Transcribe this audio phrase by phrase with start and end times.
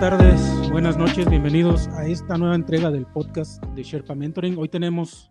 [0.00, 4.56] buenas tardes, buenas noches, bienvenidos a esta nueva entrega del podcast de Sherpa Mentoring.
[4.56, 5.30] Hoy tenemos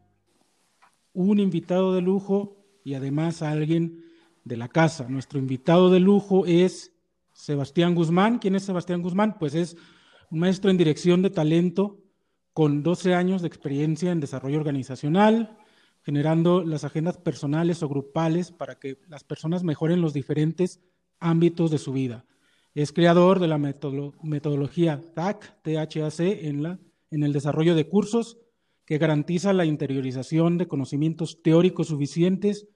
[1.12, 4.06] un invitado de lujo y además a alguien
[4.44, 5.10] de la casa.
[5.10, 6.94] Nuestro invitado de lujo es
[7.34, 8.38] Sebastián Guzmán.
[8.38, 9.40] ¿Quién es Sebastián Guzmán?
[9.40, 9.76] Pues es
[10.30, 11.98] un maestro en dirección de talento
[12.54, 15.58] con 12 años de experiencia en desarrollo organizacional,
[16.04, 20.80] generando las agendas personales o grupales para que las personas mejoren los diferentes
[21.20, 22.26] ámbitos de su vida.
[22.80, 26.80] Es creador de la metodología TAC, THAC, en, la,
[27.12, 28.38] en el desarrollo de cursos
[28.86, 32.70] que garantiza la interiorización de conocimientos teóricos suficientes,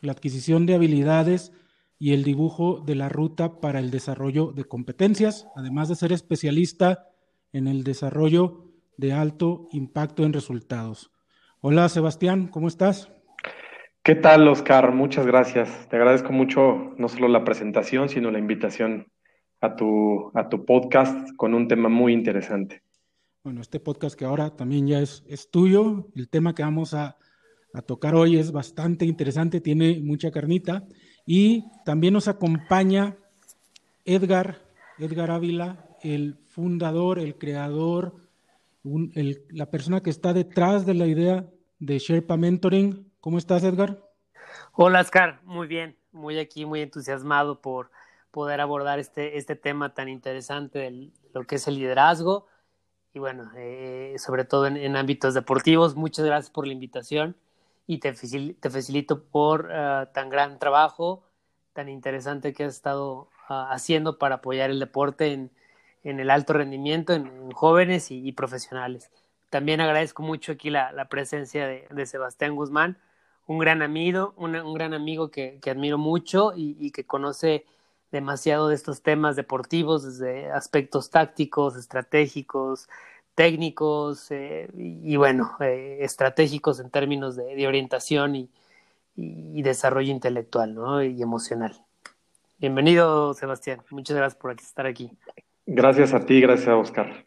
[0.00, 1.52] la adquisición de habilidades
[1.98, 7.08] y el dibujo de la ruta para el desarrollo de competencias, además de ser especialista
[7.52, 8.64] en el desarrollo
[8.96, 11.12] de alto impacto en resultados.
[11.60, 13.12] Hola Sebastián, ¿cómo estás?
[14.02, 14.94] ¿Qué tal, Oscar?
[14.94, 15.86] Muchas gracias.
[15.90, 19.08] Te agradezco mucho no solo la presentación, sino la invitación
[19.60, 22.82] a tu, a tu podcast con un tema muy interesante.
[23.42, 27.16] Bueno, este podcast que ahora también ya es, es tuyo, el tema que vamos a,
[27.72, 30.84] a tocar hoy es bastante interesante, tiene mucha carnita
[31.26, 33.16] y también nos acompaña
[34.04, 34.58] Edgar,
[34.98, 38.14] Edgar Ávila, el fundador, el creador,
[38.82, 41.46] la persona que está detrás de la idea
[41.78, 43.10] de Sherpa Mentoring.
[43.20, 44.02] ¿Cómo estás, Edgar?
[44.72, 45.40] Hola, Oscar.
[45.44, 47.90] Muy bien, muy aquí, muy entusiasmado por
[48.30, 52.46] poder abordar este, este tema tan interesante de lo que es el liderazgo
[53.12, 55.96] y bueno, eh, sobre todo en, ámbitos deportivos.
[55.96, 57.36] Muchas gracias por la invitación
[57.86, 61.24] y te, te felicito por uh, tan gran trabajo,
[61.72, 65.50] tan interesante que has estado uh, haciendo para apoyar el deporte en,
[66.04, 69.10] en el alto rendimiento en, jóvenes y, profesionales.
[69.50, 72.98] También agradezco mucho aquí la, la presencia de, de, Sebastián Guzmán,
[73.46, 77.66] un gran amigo, un, un gran amigo que, que admiro mucho y, y, que conoce
[78.10, 82.88] demasiado de estos temas deportivos, desde aspectos tácticos, estratégicos,
[83.34, 88.50] técnicos eh, y, bueno, eh, estratégicos en términos de, de orientación y,
[89.16, 91.02] y, desarrollo intelectual ¿no?
[91.02, 91.74] y emocional.
[92.58, 93.82] Bienvenido, Sebastián.
[93.90, 95.10] Muchas gracias por estar aquí.
[95.66, 97.24] Gracias a ti, gracias a Oscar.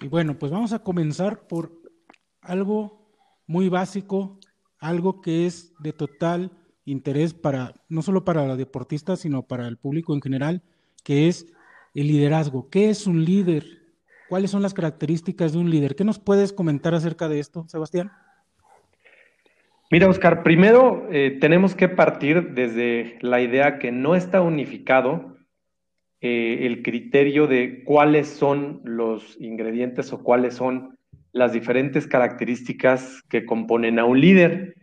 [0.00, 1.72] Y bueno, pues vamos a comenzar por
[2.40, 3.10] algo
[3.46, 4.38] muy básico,
[4.78, 6.50] algo que es de total
[6.86, 10.62] interés para, no solo para los deportistas, sino para el público en general,
[11.04, 11.46] que es
[11.94, 12.70] el liderazgo.
[12.70, 13.64] ¿Qué es un líder?
[14.28, 15.94] ¿Cuáles son las características de un líder?
[15.94, 18.10] ¿Qué nos puedes comentar acerca de esto, Sebastián?
[19.90, 25.36] Mira, Oscar, primero eh, tenemos que partir desde la idea que no está unificado
[26.20, 30.96] eh, el criterio de cuáles son los ingredientes o cuáles son
[31.32, 34.75] las diferentes características que componen a un líder.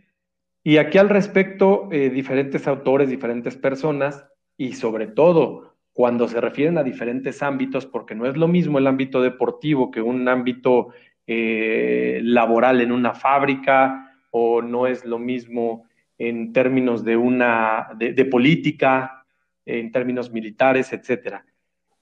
[0.64, 4.26] Y aquí al respecto, eh, diferentes autores, diferentes personas,
[4.56, 8.86] y sobre todo cuando se refieren a diferentes ámbitos, porque no es lo mismo el
[8.86, 10.88] ámbito deportivo que un ámbito
[11.26, 15.86] eh, laboral en una fábrica, o no es lo mismo
[16.18, 19.24] en términos de una de política,
[19.66, 21.44] en términos militares, etcétera.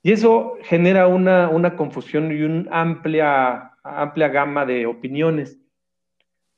[0.03, 5.59] Y eso genera una, una confusión y una amplia, amplia gama de opiniones.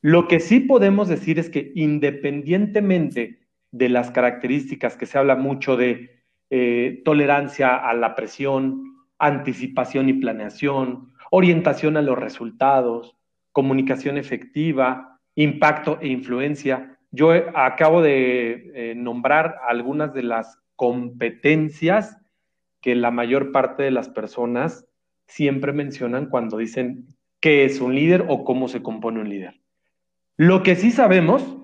[0.07, 3.39] Lo que sí podemos decir es que independientemente
[3.73, 6.21] de las características que se habla mucho de
[6.51, 8.83] eh, tolerancia a la presión,
[9.19, 13.17] anticipación y planeación, orientación a los resultados,
[13.51, 16.99] comunicación efectiva, impacto e influencia.
[17.11, 22.19] Yo acabo de eh, nombrar algunas de las competencias
[22.83, 24.87] que la mayor parte de las personas
[25.29, 27.07] siempre mencionan cuando dicen
[27.41, 29.64] qué es un líder o cómo se compone un líder.
[30.37, 31.57] Lo que sí sabemos,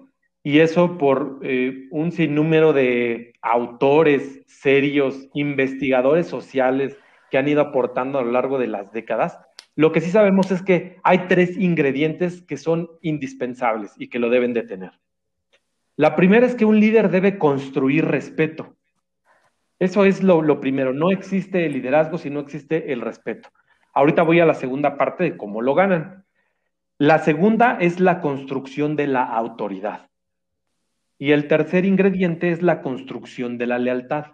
[0.42, 6.96] y eso por eh, un sinnúmero de autores serios, investigadores sociales
[7.30, 9.38] que han ido aportando a lo largo de las décadas,
[9.76, 14.28] lo que sí sabemos es que hay tres ingredientes que son indispensables y que lo
[14.28, 14.92] deben de tener.
[15.96, 18.76] La primera es que un líder debe construir respeto.
[19.78, 20.92] Eso es lo, primero.
[20.92, 23.48] No existe el liderazgo si no existe el respeto.
[23.94, 26.24] Ahorita voy a la segunda parte de cómo lo ganan.
[27.00, 30.10] La segunda es la construcción de la autoridad.
[31.16, 34.32] Y el tercer ingrediente es la construcción de la lealtad.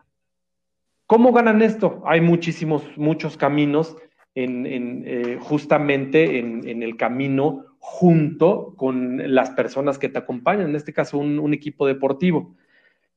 [1.07, 2.03] ¿Cómo ganan esto?
[2.05, 3.97] Hay muchísimos, muchos caminos
[4.35, 11.19] eh, justamente en, el camino junto con las personas que te acompañan, en este caso
[11.19, 12.57] un equipo deportivo.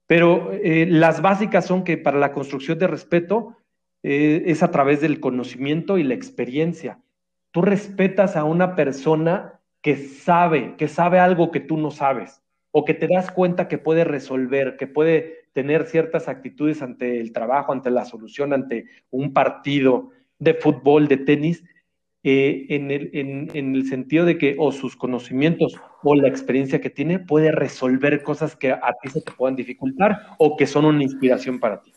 [0.06, 3.58] Pero eh, las básicas son que para la construcción de respeto
[4.04, 7.00] eh, es a través del conocimiento y la experiencia.
[7.52, 12.42] Tú respetas a una persona que sabe, que sabe algo que tú no sabes,
[12.72, 17.32] o que te das cuenta que puede resolver, que puede tener ciertas actitudes ante el
[17.32, 21.64] trabajo, ante la solución, ante un partido de fútbol, de tenis,
[22.24, 26.90] eh, en, el, en, el, sentido de que o sus conocimientos o la experiencia que
[26.90, 31.02] tiene puede resolver cosas que a ti se te puedan dificultar o que son una
[31.02, 31.94] inspiración para ti.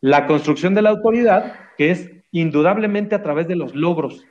[0.00, 4.24] La construcción de la autoridad, que es indudablemente a través de los logros.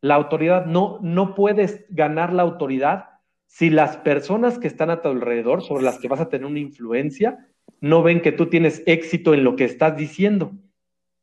[0.00, 3.10] La autoridad no, no puedes ganar la autoridad
[3.46, 6.60] si las personas que están a tu alrededor, sobre las que vas a tener una
[6.60, 7.48] influencia,
[7.80, 10.52] no ven que tú tienes éxito en lo que estás diciendo,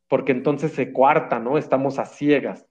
[0.10, 1.58] porque entonces se cuarta, ¿no?
[1.58, 2.68] Estamos a ciegas.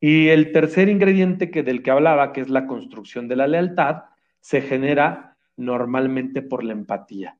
[0.00, 4.04] Y el tercer ingrediente que del que hablaba, que es la construcción de la lealtad,
[4.40, 7.38] se genera normalmente por la empatía.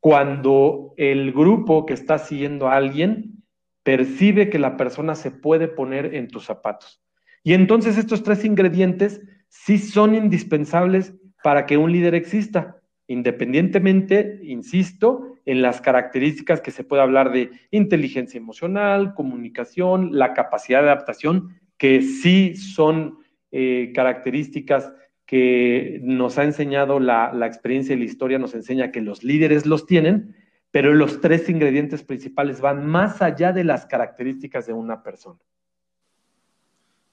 [0.00, 3.44] Cuando el grupo que está siguiendo a alguien
[3.82, 7.01] percibe que la persona se puede poner en tus zapatos.
[7.44, 12.76] Y entonces estos tres ingredientes sí son indispensables para que un líder exista,
[13.08, 20.82] independientemente, insisto, en las características que se puede hablar de inteligencia emocional, comunicación, la capacidad
[20.82, 23.18] de adaptación, que sí son
[23.50, 24.94] eh, características
[25.26, 29.66] que nos ha enseñado la, la, experiencia y la historia, nos enseña que los líderes
[29.66, 30.36] los tienen,
[30.70, 35.40] pero los tres ingredientes principales van más allá de las características de una persona.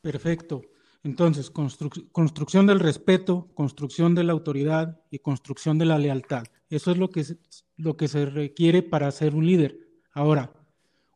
[0.02, 0.62] Perfecto.
[1.04, 6.44] Entonces, construcción del respeto, construcción de la autoridad y construcción de la lealtad.
[6.70, 7.24] Eso es lo que,
[7.78, 9.78] lo que se requiere para ser un líder.
[10.12, 10.52] Ahora,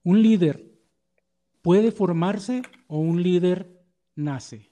[0.03, 0.73] un líder
[1.61, 3.67] puede formarse o un líder
[4.15, 4.69] nace?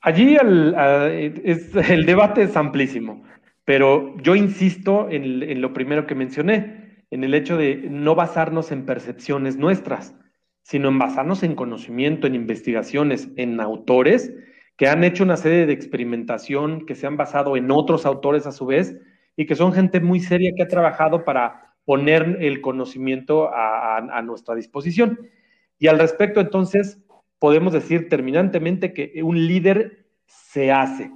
[0.00, 3.22] Allí el, el debate es amplísimo,
[3.64, 8.84] pero yo insisto en lo primero que mencioné, en el hecho de no basarnos en
[8.84, 10.16] percepciones nuestras,
[10.62, 14.32] sino en basarnos en conocimiento, en investigaciones, en autores
[14.76, 18.52] que han hecho una serie de experimentación, que se han basado en otros autores a
[18.52, 18.96] su vez,
[19.36, 24.54] y que son gente muy seria que ha trabajado para poner el conocimiento a, nuestra
[24.54, 25.18] disposición.
[25.78, 27.02] Y al respecto, entonces,
[27.38, 31.10] podemos decir terminantemente que un líder se hace.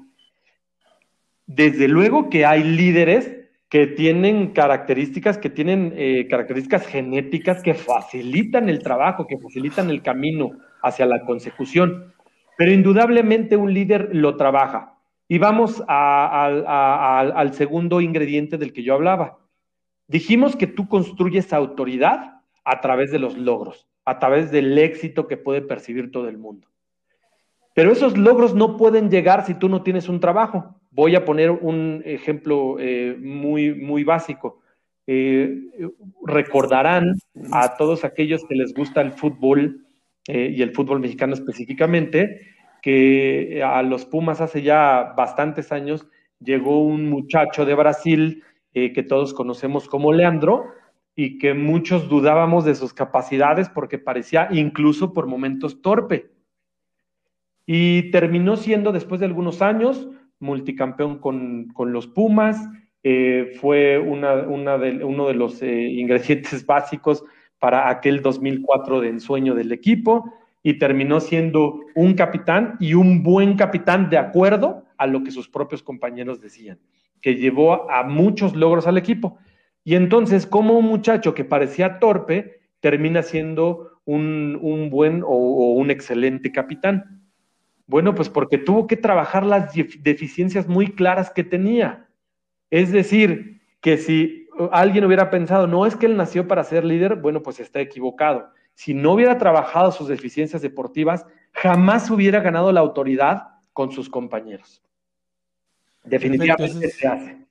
[1.47, 3.33] Desde luego que hay líderes
[3.69, 10.03] que tienen características, que tienen eh, características genéticas que facilitan el trabajo, que facilitan el
[10.03, 10.53] camino
[10.83, 12.13] hacia la consecución.
[12.57, 14.95] Pero indudablemente un líder lo trabaja.
[15.29, 19.39] Y vamos al segundo ingrediente del que yo hablaba.
[20.07, 25.37] Dijimos que tú construyes autoridad a través de los logros, a través del éxito que
[25.37, 26.69] puede percibir todo el mundo.
[27.75, 30.81] Pero esos logros no pueden llegar si tú no tienes un trabajo.
[30.97, 34.63] Voy a poner un ejemplo eh, muy, muy básico.
[35.07, 35.69] Eh,
[36.25, 37.13] recordarán
[37.53, 39.85] a todos aquellos que les gusta el fútbol
[40.27, 42.41] eh, y el fútbol mexicano específicamente,
[42.81, 46.09] que a los Pumas hace ya bastantes años
[46.41, 50.65] llegó un muchacho de Brasil que todos conocemos como Leandro
[51.15, 56.31] y que muchos dudábamos de sus capacidades porque parecía incluso por momentos torpe.
[57.67, 60.09] Y terminó siendo, después de algunos años,
[60.39, 62.59] multicampeón con, los Pumas,
[63.03, 64.35] eh, fue una,
[64.79, 67.25] de, uno de los eh, ingredientes básicos
[67.59, 70.33] para aquel 2004 de ensueño del equipo
[70.63, 75.49] y terminó siendo un capitán y un buen capitán de acuerdo a lo que sus
[75.49, 76.79] propios compañeros decían
[77.21, 79.39] que llevó a muchos logros al equipo.
[79.85, 86.53] Y entonces, como un muchacho que parecía torpe termina siendo un, buen o, un excelente
[86.53, 87.16] capitán?
[87.87, 92.09] Bueno, pues porque tuvo que trabajar las deficiencias muy claras que tenía.
[92.71, 97.17] Es decir, que si alguien hubiera pensado, no es que él nació para ser líder,
[97.17, 98.51] bueno, pues está equivocado.
[98.75, 104.83] Si no hubiera trabajado sus deficiencias deportivas, jamás hubiera ganado la autoridad con sus compañeros.
[106.05, 107.47] Definitivamente se hace.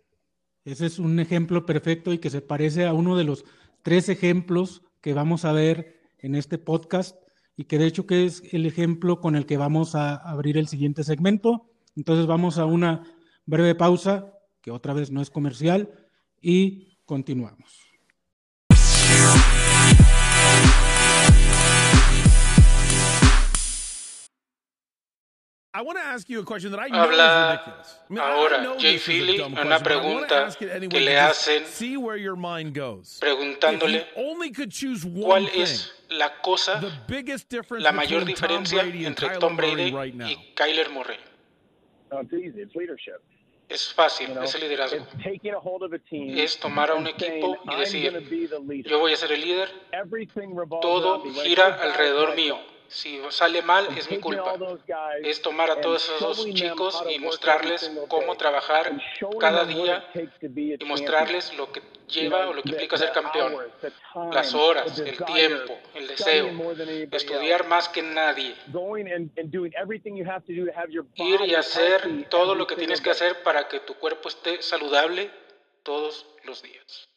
[0.66, 3.46] Ese es un ejemplo perfecto y que se parece a uno de los
[3.84, 7.16] tres ejemplos que vamos a ver en este podcast
[7.58, 10.68] y que de hecho que es el ejemplo con el que vamos a abrir el
[10.68, 11.70] siguiente segmento.
[11.96, 13.04] Entonces vamos a una
[13.46, 15.90] breve pausa, que otra vez no es comercial,
[16.42, 17.82] y continuamos.
[25.76, 27.60] Habla
[28.22, 31.66] ahora Jay Philly una pregunta que le hacen
[33.20, 34.08] preguntándole
[35.22, 36.82] cuál es la cosa,
[37.72, 39.94] la mayor diferencia entre Tom Brady
[40.30, 41.18] y Kyler Murray.
[43.68, 45.06] Es fácil, es el liderazgo.
[46.14, 48.14] Es tomar a un equipo y decir,
[48.86, 49.70] yo voy a ser el líder,
[50.82, 54.56] todo gira alrededor mío Si sale mal, es mi culpa.
[55.22, 58.92] Es tomar a todos esos chicos y mostrarles cómo trabajar
[59.40, 60.10] cada día
[60.42, 63.56] y mostrarles lo que lleva o lo que implica ser campeón.
[64.32, 66.50] Las horas, el tiempo, el deseo.
[67.12, 68.56] Estudiar más que nadie.
[71.16, 75.32] Ir y hacer todo lo que tienes que hacer para que tu cuerpo esté saludable
[75.84, 77.10] todos los días.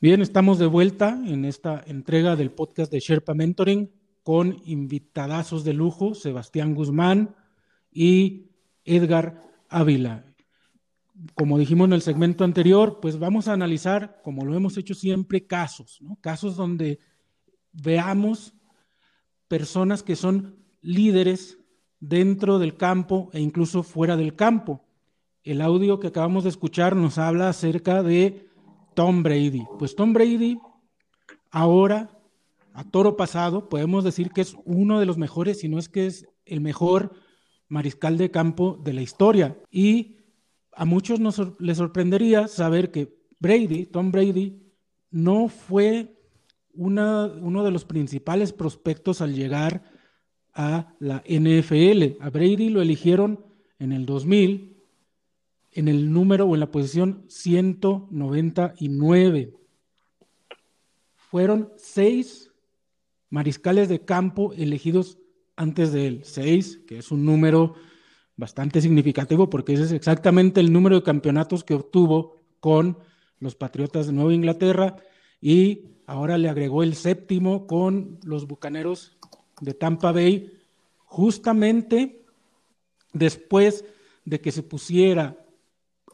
[0.00, 3.99] Bien, estamos de vuelta en esta entrega del podcast de Sherpa Mentoring
[4.30, 7.34] con invitadazos de lujo, Sebastián Guzmán
[7.90, 8.52] y
[8.84, 10.24] Edgar Ávila.
[11.34, 15.48] Como dijimos en el segmento anterior, pues vamos a analizar, como lo hemos hecho siempre,
[15.48, 16.14] casos, ¿no?
[16.20, 17.00] Casos donde
[17.72, 18.54] veamos
[19.48, 21.58] personas que son líderes
[21.98, 24.86] dentro del campo e incluso fuera del campo.
[25.42, 28.48] El audio que acabamos de escuchar nos habla acerca de
[28.94, 29.64] Tom Brady.
[29.76, 30.56] Pues Tom Brady,
[31.50, 32.19] ahora,
[32.74, 36.06] a toro pasado, podemos decir que es uno de los mejores, si no es que
[36.06, 37.12] es el mejor
[37.68, 39.58] mariscal de campo de la historia.
[39.70, 40.16] Y
[40.72, 44.60] a muchos nos les sorprendería saber que Brady, Tom Brady,
[45.10, 46.16] no fue
[46.72, 49.82] uno de los principales prospectos al llegar
[50.54, 52.20] a la NFL.
[52.20, 53.44] A Brady lo eligieron
[53.78, 54.70] en el 2000
[55.72, 59.52] en el número o en la posición 199.
[61.14, 62.49] Fueron seis
[63.30, 65.18] mariscales de campo elegidos
[65.56, 66.20] antes de él.
[66.24, 67.74] Seis, que es un número
[68.36, 72.98] bastante significativo porque ese es exactamente el número de campeonatos que obtuvo con
[73.38, 74.96] los Patriotas de Nueva Inglaterra
[75.40, 79.16] y ahora le agregó el séptimo con los Bucaneros
[79.60, 80.52] de Tampa Bay,
[80.98, 82.24] justamente
[83.12, 83.84] después
[84.24, 85.36] de que se pusiera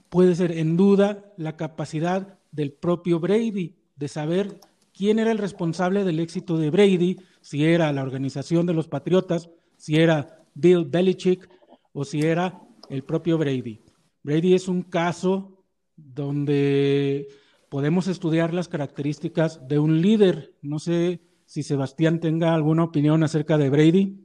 [0.08, 4.60] puede ser en duda la capacidad del propio Brady de saber
[4.96, 9.50] quién era el responsable del éxito de Brady, si era la organización de los Patriotas,
[9.76, 11.48] si era Bill Belichick
[11.92, 13.82] o si era el propio Brady.
[14.22, 15.62] Brady es un caso
[15.96, 17.28] donde
[17.68, 20.52] podemos estudiar las características de un líder.
[20.62, 24.16] No sé si Sebastián tenga alguna opinión acerca de Brady.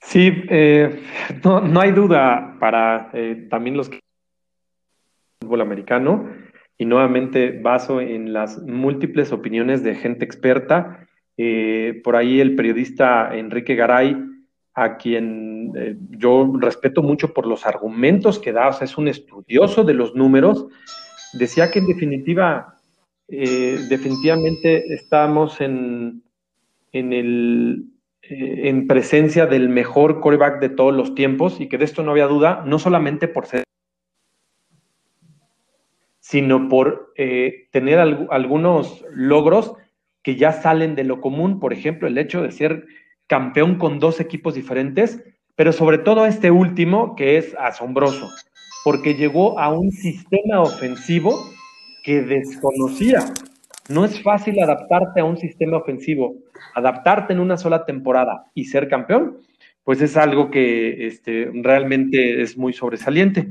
[0.00, 1.02] Sí, eh,
[1.42, 3.98] no, hay duda para eh, también los que
[5.40, 6.28] fútbol americano
[6.78, 11.06] y nuevamente baso en las múltiples opiniones de gente experta.
[11.36, 14.16] Eh, por ahí el periodista Enrique Garay,
[14.74, 15.72] a quien
[16.10, 20.14] yo respeto mucho por los argumentos que da, o sea, es un estudioso de los
[20.14, 20.66] números,
[21.32, 22.74] decía que en definitiva,
[23.26, 26.22] definitivamente estamos en,
[26.92, 27.86] en el
[28.28, 32.10] eh, en presencia del mejor coreback de todos los tiempos y que de esto no
[32.10, 33.62] había duda, no solamente por ser,
[36.28, 39.74] sino por eh, tener algunos logros
[40.24, 42.84] que ya salen de lo común, por ejemplo, el hecho de ser
[43.28, 45.22] campeón con dos equipos diferentes,
[45.54, 48.28] pero sobre todo este último que es asombroso,
[48.82, 51.38] porque llegó a un sistema ofensivo
[52.02, 53.32] que desconocía.
[53.88, 56.34] No es fácil adaptarte a un sistema ofensivo,
[56.74, 59.38] adaptarte en una sola temporada y ser campeón,
[59.84, 63.48] pues es algo que este, realmente es muy sobresaliente.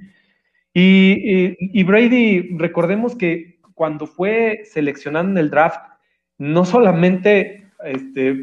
[0.77, 5.79] Y, Brady, recordemos que cuando fue seleccionado en el draft,
[6.37, 8.35] no solamente este,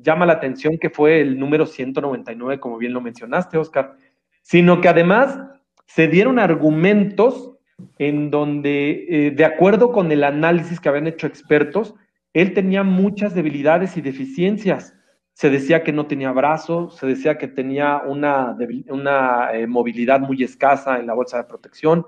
[0.00, 3.96] llama la atención que fue el número 199, como bien lo mencionaste, Oscar,
[4.40, 5.38] sino que además
[5.84, 7.52] se dieron argumentos
[7.98, 11.94] en donde, eh, de acuerdo con el análisis que habían hecho expertos,
[12.32, 14.94] él tenía muchas debilidades y deficiencias.
[15.34, 18.56] Se decía que no tenía brazos, se decía que tenía una,
[18.88, 22.06] una eh, movilidad muy escasa en la bolsa de protección,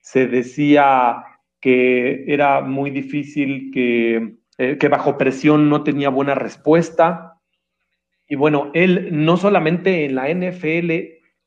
[0.00, 1.24] se decía
[1.60, 7.38] que era muy difícil, que, eh, que bajo presión no tenía buena respuesta.
[8.26, 10.90] Y bueno, él no solamente en la NFL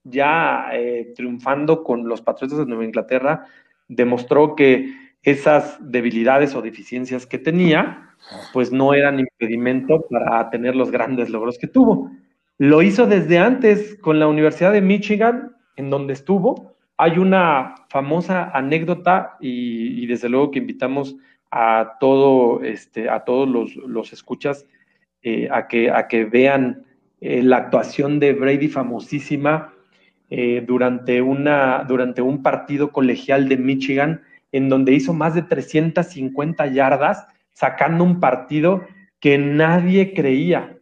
[0.04, 3.46] ya eh, triunfando con los Patriotas de Nueva Inglaterra,
[3.88, 4.94] demostró que
[5.26, 8.12] esas debilidades o deficiencias que tenía,
[8.54, 12.12] pues no eran impedimento para tener los grandes logros que tuvo.
[12.60, 16.76] Lo hizo desde antes con la Universidad de Michigan, en donde estuvo.
[16.98, 21.16] Hay una famosa anécdota y, desde luego que invitamos
[21.52, 24.66] a todo, este, a todos los, escuchas
[25.24, 26.86] eh, a, que, a que vean
[27.20, 29.74] eh, la actuación de Brady famosísima
[30.30, 34.22] eh, durante, una, durante un partido colegial de Michigan
[34.56, 38.84] en donde hizo más de 350 yardas sacando un partido
[39.20, 40.78] que nadie creía.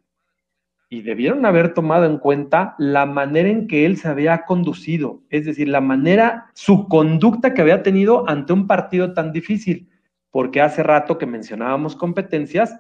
[0.90, 5.46] Y debieron haber tomado en cuenta la manera en que él se había conducido, es
[5.46, 9.90] decir, la manera, su conducta que había tenido ante un partido tan difícil,
[10.30, 12.80] porque hace rato que mencionábamos competencias,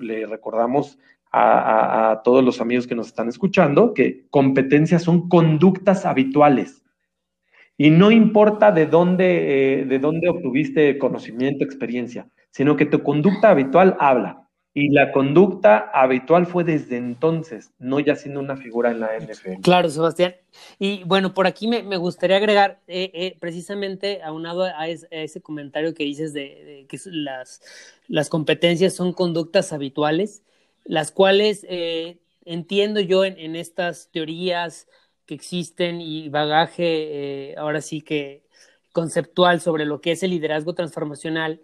[0.00, 0.98] le recordamos
[1.32, 6.83] a, todos los amigos que nos están escuchando que competencias son conductas habituales.
[7.76, 13.50] Y no importa de dónde, eh, de dónde obtuviste conocimiento, experiencia, sino que tu conducta
[13.50, 14.40] habitual habla.
[14.76, 19.60] Y la conducta habitual fue desde entonces, no ya siendo una figura en la NFL.
[19.62, 20.34] Claro, Sebastián.
[20.80, 25.94] Y bueno, por aquí me, gustaría agregar, eh, eh, precisamente aunado a, a, ese comentario
[25.94, 27.60] que dices de, que las,
[28.08, 30.42] las, competencias son conductas habituales,
[30.84, 31.64] las cuales
[32.44, 34.88] entiendo yo en, en, estas teorías
[35.26, 38.44] que existen y bagaje, ahora sí que
[38.92, 41.60] conceptual sobre lo que es el liderazgo transformacional.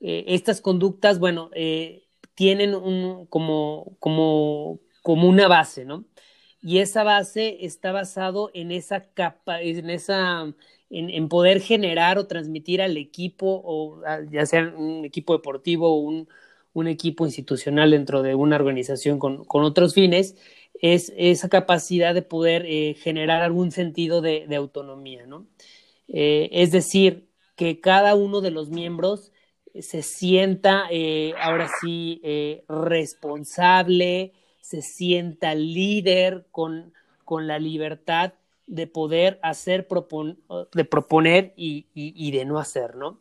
[0.00, 1.50] estas conductas, bueno,
[2.34, 6.04] tienen un, como, como, como una base, ¿no?
[6.62, 10.54] Y esa base está basado en esa capa, en esa,
[10.90, 14.00] en, poder generar o transmitir al equipo, o
[14.30, 16.28] ya sea un equipo deportivo o un,
[16.72, 20.36] un equipo institucional dentro de una organización con, con otros fines,
[20.74, 25.46] es esa capacidad de poder eh, generar algún sentido de, autonomía, ¿no?
[26.08, 29.32] Eh, es decir, que cada uno de los miembros
[29.80, 36.92] se sienta eh, ahora sí eh, responsable, se sienta líder con,
[37.24, 38.34] con, la libertad
[38.66, 39.88] de poder hacer,
[40.72, 43.20] de proponer y, y, de no hacer, ¿no?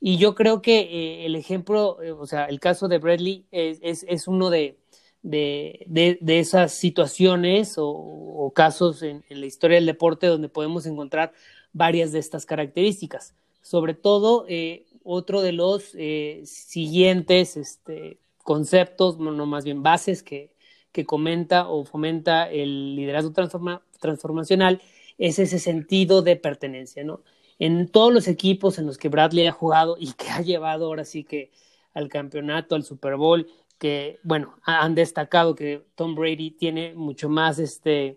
[0.00, 4.28] Y yo creo que eh, el ejemplo, o sea, el caso de Bradley es, es
[4.28, 4.78] uno de,
[5.22, 11.32] de, de, esas situaciones o, casos en, la historia del deporte donde podemos encontrar
[11.72, 13.34] varias de estas características.
[13.62, 14.46] Sobre todo,
[15.04, 20.54] otro de los eh, siguientes este, conceptos, no, más bien bases que,
[20.92, 23.32] que, comenta o fomenta el liderazgo
[24.00, 24.80] transformacional
[25.18, 27.22] es ese sentido de pertenencia, ¿no?
[27.58, 31.04] En todos los equipos en los que Bradley ha jugado y que ha llevado ahora
[31.04, 31.50] sí que
[31.94, 33.46] al campeonato, al Super Bowl,
[33.82, 38.16] que, bueno, han destacado que Tom Brady tiene mucho más, este,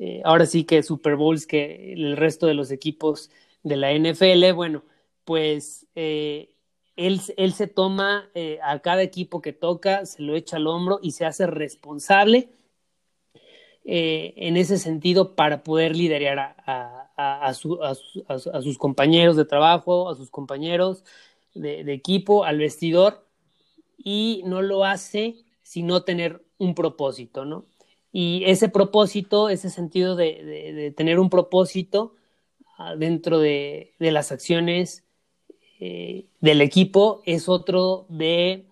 [0.00, 3.30] eh, ahora sí que Super Bowls que el resto de los equipos
[3.62, 4.82] de la NFL, bueno,
[5.24, 6.50] pues eh,
[6.96, 10.98] él, él, se toma eh, a cada equipo que toca, se lo echa al hombro
[11.00, 12.48] y se hace responsable
[13.84, 21.04] en ese sentido para poder liderar a, a, sus compañeros de trabajo, a sus compañeros
[21.54, 23.23] de, equipo, al vestidor,
[23.98, 27.66] y no lo hace sino tener un propósito, ¿no?
[28.12, 32.14] Y ese propósito, ese sentido de, de tener un propósito
[32.78, 35.04] ah, dentro de, las acciones
[35.80, 38.66] eh, del equipo es otro de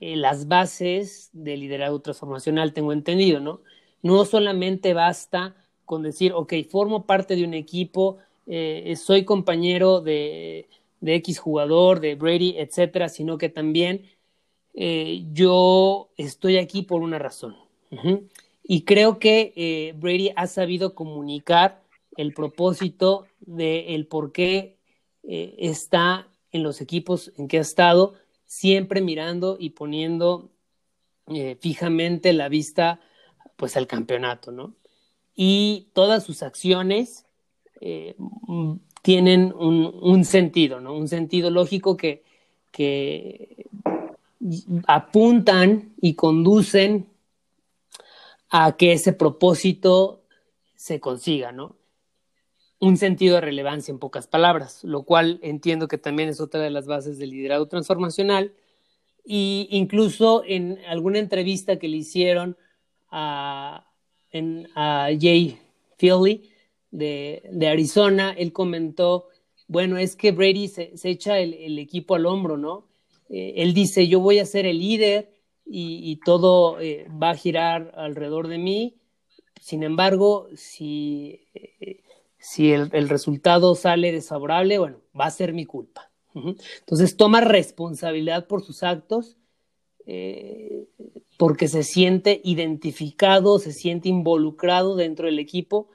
[0.00, 3.60] eh, las bases del liderazgo transformacional, tengo entendido, ¿no?
[4.02, 10.70] No solamente basta con decir, ok, formo parte de un equipo, eh, soy compañero de,
[11.00, 14.06] de, X jugador, de Brady, etcétera, sino que también
[14.74, 17.56] yo estoy aquí por una razón.
[18.62, 21.82] Y creo que Brady ha sabido comunicar
[22.16, 24.78] el propósito de el por qué
[25.22, 28.14] está en los equipos en que ha estado,
[28.46, 30.50] siempre mirando y poniendo
[31.28, 33.00] eh, fijamente la vista
[33.56, 34.74] pues al campeonato, ¿no?
[35.36, 37.26] Y todas sus acciones
[37.80, 38.16] eh,
[39.02, 40.94] tienen un, sentido, ¿no?
[40.94, 42.24] Un sentido lógico que,
[42.72, 43.66] que
[44.86, 47.08] apuntan y conducen
[48.48, 50.22] a que ese propósito
[50.74, 51.76] se consiga, ¿no?
[52.80, 56.70] un sentido de relevancia en pocas palabras, lo cual entiendo que también es otra de
[56.70, 58.54] las bases del liderazgo transformacional.
[59.24, 62.56] Y incluso en alguna entrevista que le hicieron
[63.10, 63.86] a,
[64.32, 65.58] Jay
[65.98, 66.50] Philly
[66.90, 69.28] de, Arizona, él comentó,
[69.68, 72.86] bueno, es que Brady se, echa el, equipo al hombro, ¿no?
[73.30, 75.32] Eh, él dice, yo voy a ser el líder
[75.64, 78.96] y, todo eh, va a girar alrededor de mí.
[79.60, 81.46] Sin embargo, si...
[81.54, 82.02] Eh,
[82.42, 86.10] si el, resultado sale desfavorable, bueno, va a ser mi culpa.
[86.34, 89.36] Entonces toma responsabilidad por sus actos
[91.36, 95.88] porque se siente identificado, se siente involucrado dentro del equipo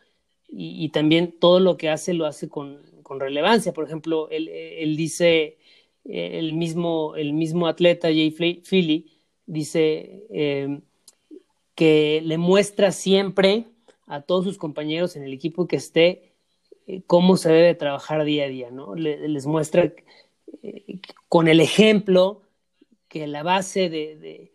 [0.48, 2.82] y, también todo lo que hace lo hace con,
[3.20, 3.74] relevancia.
[3.74, 5.58] Por ejemplo, él, dice,
[6.06, 9.12] eh, el mismo, el mismo atleta Jay Philly
[9.48, 10.80] dice eh,
[11.74, 13.66] que le muestra siempre
[14.08, 16.34] a todos sus compañeros en el equipo que esté
[16.88, 18.96] eh, cómo se debe trabajar día a día, ¿no?
[18.96, 19.92] les muestra
[21.28, 22.44] con el ejemplo
[23.08, 24.52] que la base de,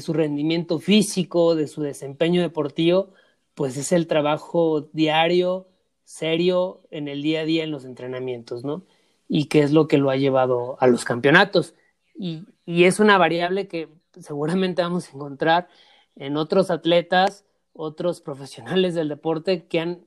[0.00, 3.12] su rendimiento físico, de su desempeño deportivo,
[3.54, 5.68] pues es el trabajo diario,
[6.04, 8.84] serio, en el día a día en los entrenamientos, ¿no?
[9.28, 11.74] Y qué es lo que lo ha llevado a los campeonatos.
[12.14, 13.88] Y, es una variable que
[14.20, 15.68] seguramente vamos a encontrar
[16.16, 20.04] en otros atletas, otros profesionales del deporte que han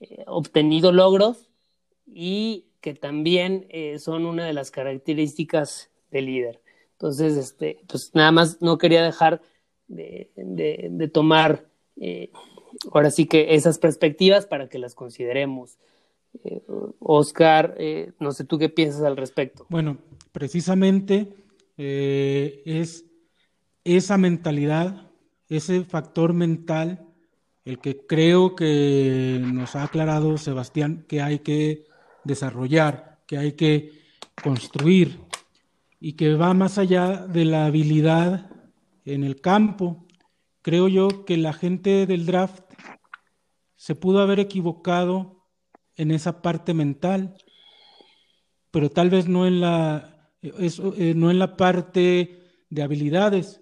[0.00, 1.50] eh, obtenido logros
[2.06, 6.60] y que también eh, son una de las características del líder.
[6.92, 9.40] Entonces, este, pues nada más no quería dejar
[9.88, 11.66] de, tomar
[11.96, 12.30] eh,
[12.92, 15.78] ahora sí que esas perspectivas para que las consideremos.
[16.98, 17.76] Oscar,
[18.18, 19.66] no sé tú qué piensas al respecto.
[19.68, 19.98] Bueno,
[20.32, 21.34] precisamente
[21.76, 23.04] es
[23.84, 25.10] esa mentalidad,
[25.48, 27.06] ese factor mental,
[27.64, 31.86] el que creo que nos ha aclarado Sebastián que hay que
[32.24, 33.92] desarrollar, que hay que
[34.42, 35.20] construir
[36.00, 38.50] y que va más allá de la habilidad
[39.04, 40.06] en el campo.
[40.62, 42.64] Creo yo que la gente del draft
[43.76, 45.37] se pudo haber equivocado
[45.98, 47.36] en esa parte mental,
[48.70, 53.60] pero tal vez no en la, eh, no en la parte de habilidades.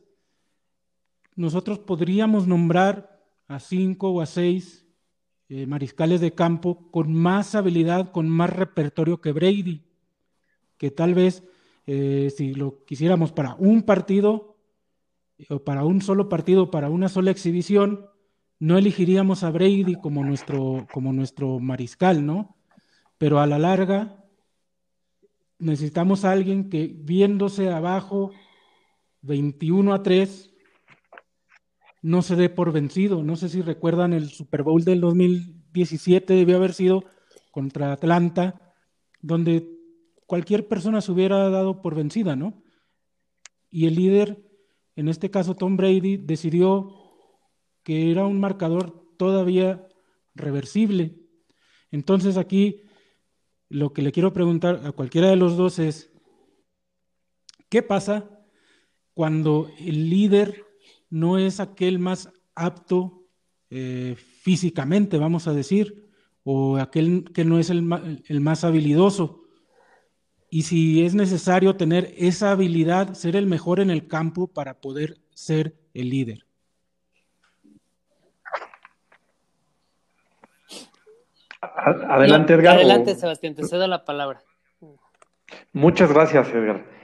[1.35, 4.87] Nosotros podríamos nombrar a cinco o a seis
[5.49, 9.83] eh, mariscales de campo con más habilidad, con más repertorio que Brady,
[10.77, 11.43] que tal vez
[11.87, 14.57] eh, si lo quisiéramos para un partido
[15.49, 18.07] o para un solo partido, para una sola exhibición,
[18.59, 22.57] no elegiríamos a Brady como nuestro, como nuestro mariscal, ¿no?
[23.19, 24.25] Pero a la larga
[25.59, 28.33] necesitamos a alguien que viéndose abajo
[29.23, 30.53] 21 a 3,
[32.03, 33.23] no se dé por vencido.
[33.23, 37.05] No sé si recuerdan el Super Bowl del 2017, debió haber sido
[37.51, 38.75] contra Atlanta,
[39.21, 39.69] donde
[40.27, 42.63] cualquier persona se hubiera dado por vencida, ¿no?
[43.71, 44.43] Y el líder,
[44.95, 47.06] en este caso Tom Brady, decidió
[47.87, 49.87] que era un marcador todavía
[50.35, 51.15] reversible.
[51.93, 52.83] Entonces aquí
[53.69, 56.11] lo que le quiero preguntar a cualquiera de los dos es,
[57.69, 58.29] ¿qué pasa
[59.15, 60.65] cuando el líder
[61.11, 63.29] no es aquel más apto
[63.71, 66.09] eh, físicamente, vamos a decir,
[66.43, 69.45] o aquel que no es el, más habilidoso.
[70.51, 75.21] Y si es necesario tener esa habilidad, ser el mejor en el campo para poder
[75.35, 76.46] ser el líder.
[81.75, 82.77] Adelante, Edgar.
[82.77, 84.41] Adelante, Sebastián, te cedo la palabra.
[85.73, 86.97] Muchas gracias, Edgar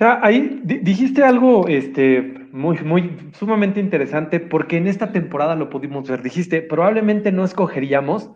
[0.00, 2.20] ahí dijiste algo este,
[2.52, 6.22] muy, muy sumamente interesante porque en esta temporada lo pudimos ver.
[6.22, 8.30] Dijiste, probablemente no escogeríamos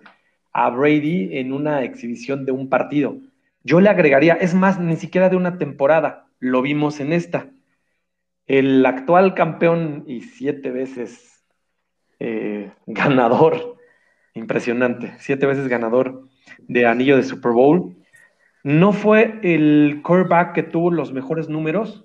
[0.53, 3.17] a Brady en una exhibición de un partido.
[3.63, 7.51] Yo le agregaría, es más, ni siquiera de una temporada, lo vimos en esta.
[8.47, 11.45] El actual campeón y siete veces
[12.21, 13.76] eh, ganador,
[14.37, 16.25] impresionante, siete veces ganador
[16.69, 17.97] de anillo de Super Bowl,
[18.63, 22.05] no fue el quarterback que tuvo los mejores números,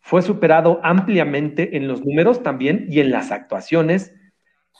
[0.00, 4.14] fue superado ampliamente en los números también y en las actuaciones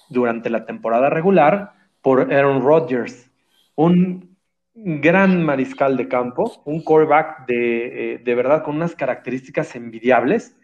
[0.09, 3.31] durante la temporada regular por Aaron Rodgers,
[3.77, 4.37] un
[4.75, 10.59] gran mariscal de campo, un quarterback de, eh, verdad con unas características envidiables,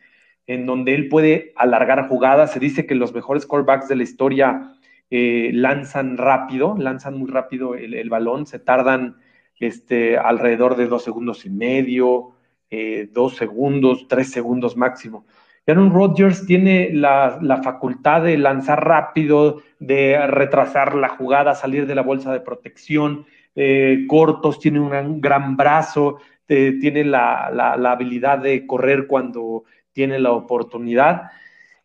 [0.47, 2.53] en donde él puede alargar jugadas.
[2.53, 4.73] Se dice que los mejores quarterbacks de la historia
[5.11, 9.17] eh, lanzan rápido, lanzan muy rápido el balón, se tardan
[9.61, 12.33] este, alrededor de dos segundos y medio,
[12.71, 15.27] eh, dos segundos, tres segundos máximo.
[15.67, 22.03] Aaron Rodgers tiene la, facultad de lanzar rápido, de retrasar la jugada, salir de la
[22.03, 26.19] bolsa de protección, eh, cortos, tiene un gran brazo,
[26.49, 31.31] eh, tiene la, la, habilidad de correr cuando tiene la oportunidad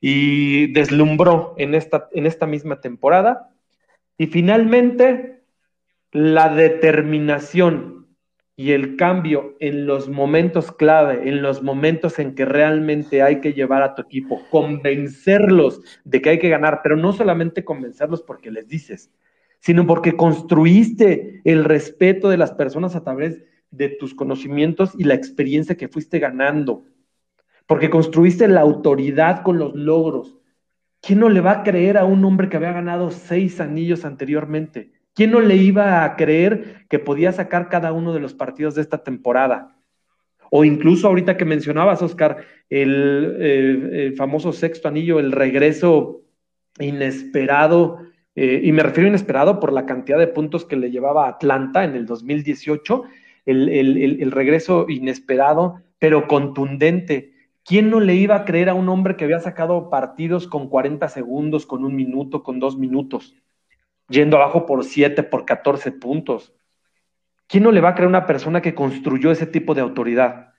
[0.05, 3.55] y deslumbró en esta, en esta misma temporada.
[4.17, 5.45] Y finalmente
[6.11, 8.07] la determinación
[8.57, 13.53] y el cambio en los momentos clave, en los momentos en que realmente hay que
[13.53, 18.51] llevar a tu equipo, convencerlos de que hay que ganar, pero no solamente convencerlos porque
[18.51, 19.09] les dices,
[19.61, 25.13] sino porque construiste el respeto de las personas a través de tus conocimientos y la
[25.13, 26.83] experiencia que fuiste ganando,
[27.65, 30.37] porque construiste la autoridad con los logros.
[31.01, 34.91] ¿Quién no le va a creer a un hombre que había ganado seis anillos anteriormente?
[35.13, 38.81] ¿Quién no le iba a creer que podía sacar cada uno de los partidos de
[38.81, 39.77] esta temporada?
[40.49, 46.21] O incluso ahorita que mencionabas, Oscar, el, eh, famoso sexto anillo, el regreso
[46.79, 47.99] inesperado,
[48.35, 51.95] eh, y me refiero inesperado por la cantidad de puntos que le llevaba Atlanta en
[51.95, 53.03] el 2018,
[53.45, 57.32] el, el regreso inesperado, pero contundente.
[57.65, 61.07] ¿Quién no le iba a creer a un hombre que había sacado partidos con 40
[61.07, 63.35] segundos, con un minuto, con dos minutos?
[64.09, 66.53] yendo abajo por 7, por 14 puntos.
[67.47, 70.53] ¿Quién no le va a creer a una persona que construyó ese tipo de autoridad?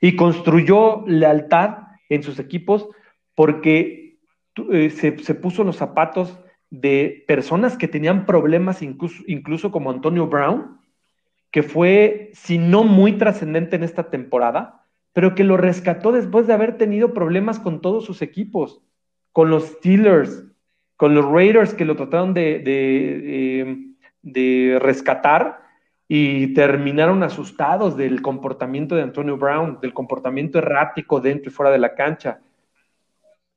[0.00, 2.88] Y construyó lealtad en sus equipos
[3.34, 4.18] porque
[4.70, 6.38] eh, se, se, puso los zapatos
[6.70, 10.78] de personas que tenían problemas, incluso, incluso como Antonio Brown,
[11.50, 14.79] que fue, si no muy trascendente en esta temporada,
[15.12, 18.82] pero que lo rescató después de haber tenido problemas con todos sus equipos,
[19.32, 20.44] con los Steelers,
[20.96, 23.86] con los Raiders que lo trataron de,
[24.22, 25.62] de, rescatar
[26.06, 31.78] y terminaron asustados del comportamiento de Antonio Brown, del comportamiento errático dentro y fuera de
[31.78, 32.40] la cancha.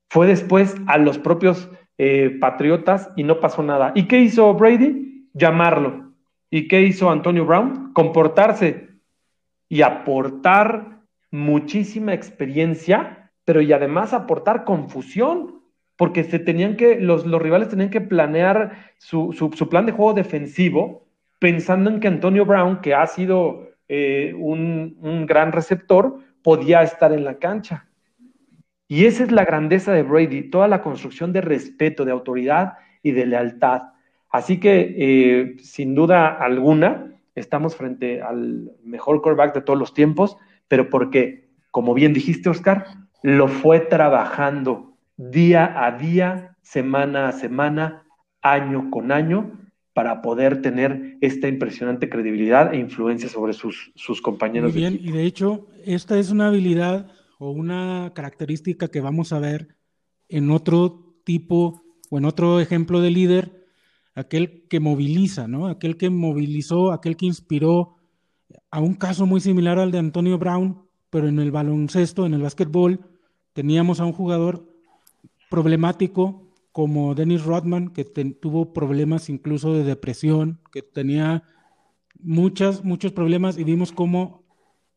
[0.08, 3.92] Fue después a los propios eh, Patriotas y no pasó nada.
[3.94, 5.28] ¿Y qué hizo Brady?
[5.34, 6.12] Llamarlo.
[6.50, 7.92] ¿Y qué hizo Antonio Brown?
[7.92, 8.88] Comportarse
[9.68, 11.00] y aportar
[11.34, 15.62] muchísima experiencia, pero y además aportar confusión,
[15.96, 20.14] porque se tenían que, los, los rivales tenían que planear su, su, plan de juego
[20.14, 21.08] defensivo
[21.40, 27.12] pensando en que Antonio Brown, que ha sido eh, un, un gran receptor, podía estar
[27.12, 27.88] en la cancha.
[28.86, 33.10] Y esa es la grandeza de Brady, toda la construcción de respeto, de autoridad y
[33.10, 33.82] de lealtad.
[34.30, 40.36] Así que, eh, sin duda alguna, estamos frente al mejor quarterback de todos los tiempos,
[40.68, 42.86] pero porque, como bien dijiste, Oscar,
[43.22, 48.04] lo fue trabajando día a día, semana a semana,
[48.42, 49.52] año con año,
[49.92, 54.72] para poder tener esta impresionante credibilidad e influencia sobre sus, sus compañeros.
[54.72, 59.38] Muy bien, y de hecho, esta es una habilidad o una característica que vamos a
[59.38, 59.76] ver
[60.28, 63.64] en otro tipo o en otro ejemplo de líder
[64.14, 65.66] aquel que moviliza, ¿no?
[65.66, 67.96] Aquel que movilizó, aquel que inspiró
[68.74, 72.42] a un caso muy similar al de Antonio Brown, pero en el baloncesto, en el
[72.42, 72.98] básquetbol,
[73.52, 74.66] teníamos a un jugador
[75.48, 81.44] problemático como Dennis Rodman, que tuvo problemas incluso de depresión, que tenía
[82.18, 84.42] muchas, muchos problemas y vimos cómo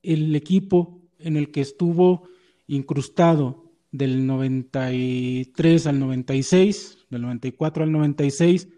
[0.02, 2.24] el equipo en el que estuvo
[2.66, 8.70] incrustado del 93 al 96, del 94 al 96,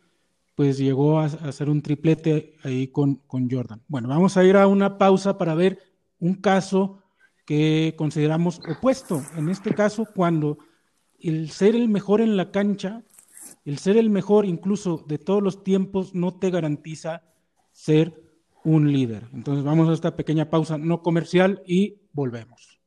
[0.59, 3.81] pues llegó a, hacer un triplete ahí con, con Jordan.
[3.87, 5.79] Bueno, vamos a ir a una pausa para ver
[6.19, 7.01] un caso
[7.45, 9.23] que consideramos opuesto.
[9.37, 10.57] En este caso, cuando
[11.17, 13.03] el ser el mejor en la cancha,
[13.63, 17.23] el ser el mejor incluso de todos los tiempos, no te garantiza
[17.71, 18.21] ser
[18.65, 19.29] un líder.
[19.31, 22.81] Entonces vamos a esta pequeña pausa no comercial y volvemos.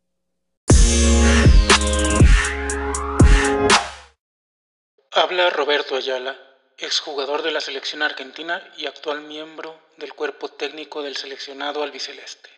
[5.11, 6.52] Habla Roberto Ayala
[6.83, 12.51] exjugador de la selección argentina y actual miembro del cuerpo técnico del seleccionado albiceleste.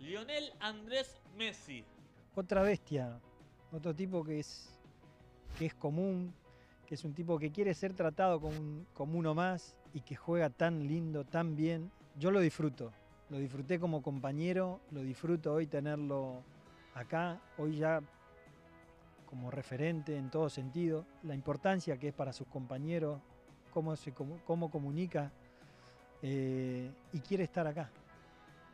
[0.00, 1.84] Lionel Andrés Messi.
[2.34, 3.20] Otra bestia,
[3.70, 4.68] otro tipo que es,
[5.56, 6.34] que es común,
[6.84, 10.50] que es un tipo que quiere ser tratado como, como uno más y que juega
[10.50, 11.92] tan lindo, tan bien.
[12.16, 12.92] Yo lo disfruto,
[13.30, 16.42] lo disfruté como compañero, lo disfruto hoy tenerlo
[16.94, 18.02] acá, hoy ya
[19.26, 23.20] como referente en todo sentido, la importancia que es para sus compañeros,
[23.74, 25.32] cómo, se, cómo, comunica
[26.22, 27.90] eh, y quiere estar acá.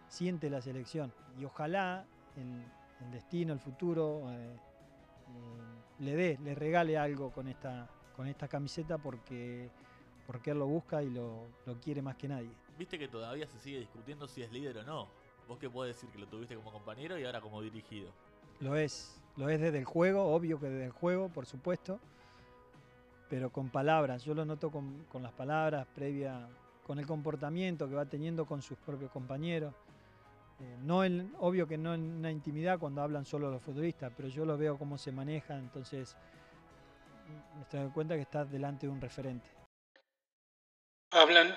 [0.06, 1.10] Siente la selección.
[1.38, 2.04] Y ojalá
[2.36, 8.46] el, destino, el futuro, eh, eh, le dé, le regale algo con esta, con esta
[8.46, 9.70] camiseta porque,
[10.26, 12.50] porque él lo busca y lo, lo quiere más que nadie.
[12.78, 15.08] Viste que todavía se sigue discutiendo si es líder o no.
[15.48, 18.12] ¿Vos qué podés decir que lo tuviste como compañero y ahora como dirigido?
[18.60, 21.98] Lo es, lo es desde el juego, obvio que desde el juego, por supuesto
[23.30, 24.24] pero con palabras.
[24.24, 26.48] Yo lo noto con, las palabras, previa,
[26.84, 29.72] con el comportamiento que va teniendo con sus propios compañeros.
[30.58, 30.98] Eh, no
[31.38, 34.76] obvio que no en una intimidad cuando hablan solo los futbolistas, pero yo lo veo
[34.76, 36.16] cómo se manejan, entonces
[37.72, 39.48] me doy cuenta que está delante de un referente.
[41.12, 41.56] Hablan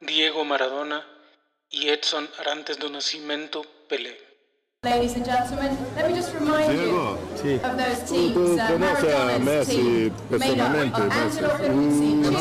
[0.00, 1.06] Diego Maradona
[1.68, 4.29] y Edson Arantes do Nascimento Pelé.
[4.82, 8.34] Ladies and gentlemen, let me just remind you of those teams.
[8.34, 11.02] Uh, conoce a Messi personalmente.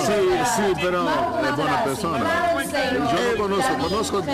[0.05, 0.23] Sí,
[0.55, 1.09] sí, pero
[1.43, 2.23] es buena persona.
[3.11, 4.25] Yo lo conozco, conozco es,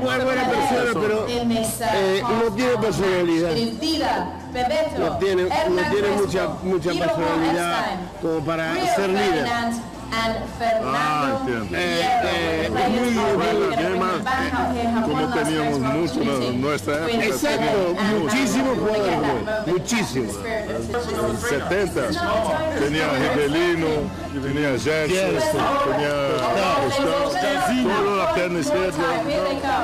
[0.00, 3.54] buena persona, pero eh, no tiene personalidad.
[4.98, 9.46] No tiene, no tiene mucha, mucha personalidad como para ser líder.
[10.84, 11.76] Ah, entiendo.
[11.76, 13.68] Eh, eh, muy bueno,
[15.06, 17.24] como teníamos mucho en nuestra época.
[17.24, 20.36] Exacto, muchísimos jugadores, muchísimos.
[20.44, 22.08] En 70
[22.78, 23.86] tenía Rivelino,
[24.42, 25.60] tenía Gerson,
[25.92, 26.12] tenía
[27.82, 29.22] todo la perna izquierda.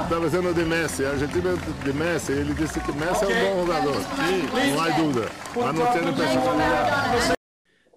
[0.03, 1.51] Estaba diciendo de Messi, a Argentina
[1.85, 3.97] de Messi, ele disse que Messi é um bom jogador.
[3.97, 7.35] Sim, não há dúvida, mas não tem personalidade.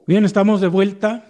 [0.07, 1.21] Bien, estamos de vuelta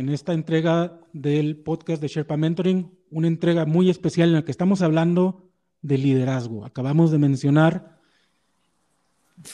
[0.00, 4.50] en esta entrega del podcast de Sherpa Mentoring, una entrega muy especial en la que
[4.50, 5.50] estamos hablando
[5.82, 6.64] de liderazgo.
[6.64, 7.98] Acabamos de mencionar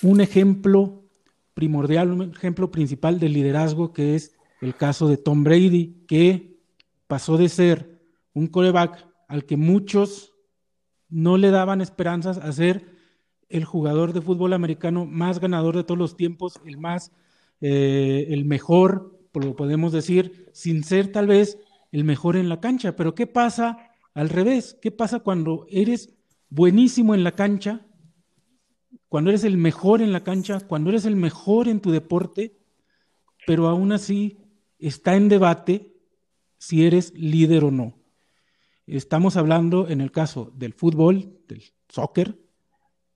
[0.02, 1.02] un ejemplo
[1.52, 6.61] primordial, un ejemplo principal de liderazgo que es el caso de Tom Brady, que
[7.09, 8.00] pasó de ser
[8.32, 10.32] un coreback al que muchos
[11.09, 12.87] no le daban esperanzas a ser
[13.48, 17.11] el jugador de fútbol americano más ganador de todos los tiempos, el más,
[17.61, 21.59] eh, el mejor, lo podemos decir, sin ser tal vez
[21.92, 22.96] el mejor en la cancha.
[22.96, 24.79] Pero ¿qué pasa al revés?
[24.81, 26.14] ¿Qué pasa cuando eres
[26.49, 27.87] buenísimo en la cancha?
[29.09, 32.59] Cuando eres el mejor en la cancha, cuando eres el mejor en tu deporte,
[33.46, 34.38] pero aún así
[34.79, 35.94] está en debate
[36.59, 37.94] si eres líder o no.
[38.87, 42.38] Estamos hablando en el caso del fútbol, del soccer,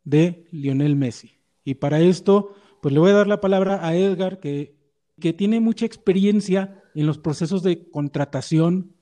[0.04, 1.38] de Lionel Messi.
[1.64, 4.79] Y para esto, pues le voy a dar la palabra a Edgar, que,
[5.20, 8.92] que tiene mucha experiencia en los procesos de contratación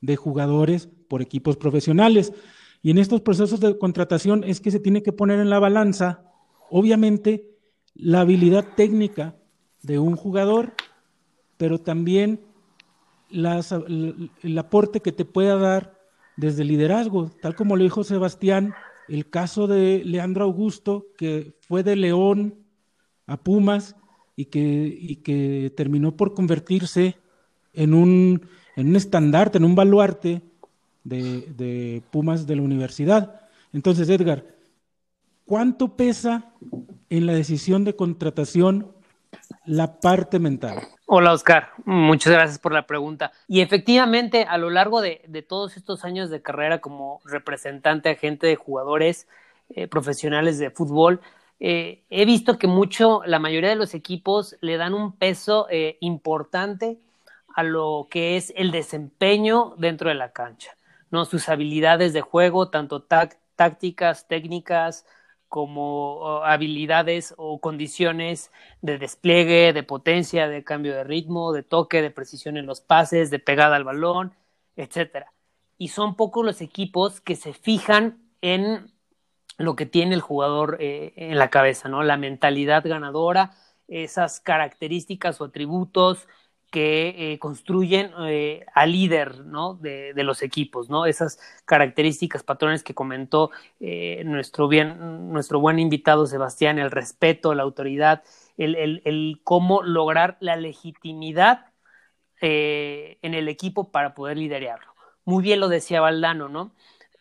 [0.00, 2.32] de jugadores por equipos profesionales.
[2.82, 6.24] Y en estos procesos de contratación es que se tiene que poner en la balanza,
[6.70, 7.50] obviamente,
[7.94, 9.36] la habilidad técnica
[9.82, 10.72] de un jugador,
[11.56, 12.40] pero también
[13.30, 15.98] el aporte que te pueda dar
[16.36, 18.74] desde el liderazgo, tal como lo dijo Sebastián,
[19.08, 22.60] el caso de Leandro Augusto, que fue de León
[23.26, 23.96] a Pumas
[24.40, 27.18] y que, que terminó por convertirse
[27.74, 30.40] en un, en un estandarte, en un baluarte
[31.04, 33.42] de, Pumas de la universidad.
[33.74, 34.44] Entonces, Edgar,
[35.44, 36.52] ¿cuánto pesa
[37.10, 38.92] en la decisión de contratación
[39.66, 40.78] la parte mental?
[41.04, 43.32] Hola Oscar, muchas gracias por la pregunta.
[43.46, 48.56] Y efectivamente, a lo largo de, todos estos años de carrera como representante, agente de
[48.56, 49.28] jugadores
[49.68, 51.20] eh, profesionales de fútbol,
[51.60, 55.98] eh, he visto que mucho, la mayoría de los equipos le dan un peso eh,
[56.00, 56.98] importante
[57.54, 60.72] a lo que es el desempeño dentro de la cancha.
[61.10, 61.24] ¿no?
[61.24, 63.02] sus habilidades de juego, tanto
[63.56, 65.06] tácticas, técnicas,
[65.48, 72.12] como habilidades o condiciones de despliegue, de potencia, de cambio de ritmo, de toque, de
[72.12, 74.32] precisión en los pases, de pegada al balón,
[74.76, 75.32] etcétera.
[75.76, 78.92] Y son pocos los equipos que se fijan en
[79.64, 82.02] lo que tiene el jugador eh, en la cabeza, ¿no?
[82.02, 83.52] La mentalidad ganadora,
[83.88, 86.26] esas características o atributos
[86.70, 89.74] que eh, construyen eh, al líder ¿no?
[89.74, 91.04] de, los equipos, ¿no?
[91.06, 97.64] Esas características, patrones que comentó eh, nuestro, bien, nuestro buen invitado Sebastián, el respeto, la
[97.64, 98.22] autoridad,
[98.56, 101.66] el, el, cómo lograr la legitimidad
[102.42, 104.94] en el equipo para poder liderarlo.
[105.26, 106.72] Muy bien lo decía Valdano, ¿no?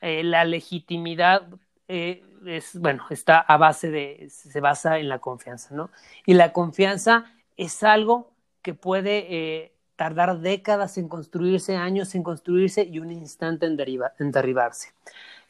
[0.02, 1.50] la legitimidad
[1.90, 5.90] es, bueno, está a base de, se basa en la confianza, ¿no?
[6.26, 7.26] Y la confianza
[7.58, 13.66] es algo que puede eh, tardar décadas en construirse, años en construirse y un instante
[13.66, 14.94] en, derribarse.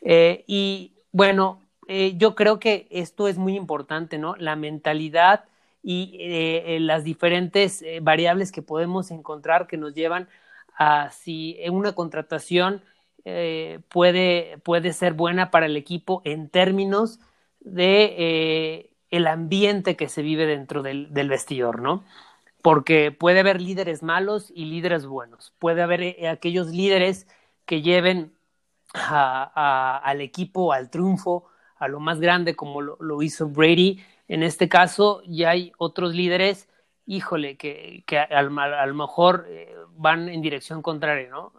[0.02, 4.36] Eh, y bueno, eh, yo creo que esto es muy importante, ¿no?
[4.38, 5.45] La mentalidad
[5.82, 10.28] y las diferentes variables que podemos encontrar que nos llevan
[10.78, 12.84] a si una contratación
[13.89, 17.19] puede, puede ser buena para el equipo en términos
[17.60, 22.03] de el ambiente que se vive dentro del, vestidor, ¿no?
[22.62, 25.53] porque puede haber líderes malos y líderes buenos.
[25.60, 27.27] Puede haber eh, aquellos líderes
[27.65, 28.34] que lleven
[28.93, 31.45] al equipo al triunfo,
[31.77, 34.03] a lo más grande como lo, hizo Brady.
[34.27, 36.67] En este caso, ya hay otros líderes,
[37.05, 41.53] híjole, que, a, lo mejor eh, van en dirección contraria, ¿no?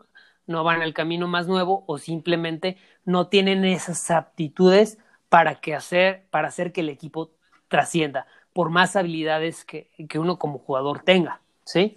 [0.50, 6.24] No van al camino más nuevo o simplemente no tienen esas aptitudes para, que hacer,
[6.30, 7.30] para hacer que el equipo
[7.68, 11.96] trascienda por más habilidades que, uno como jugador tenga, ¿sí?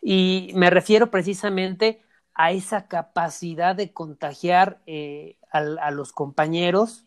[0.00, 2.00] Y me refiero precisamente
[2.34, 7.04] a esa capacidad de contagiar eh, a, los compañeros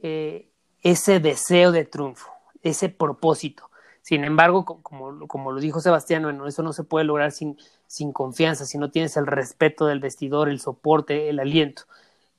[0.00, 0.48] eh,
[0.82, 2.30] ese deseo de triunfo,
[2.62, 3.68] ese propósito.
[4.06, 8.12] Sin embargo, como, como lo dijo Sebastián, bueno, eso no se puede lograr sin, sin
[8.12, 11.82] confianza, si no tienes el respeto del vestidor, el soporte, el aliento.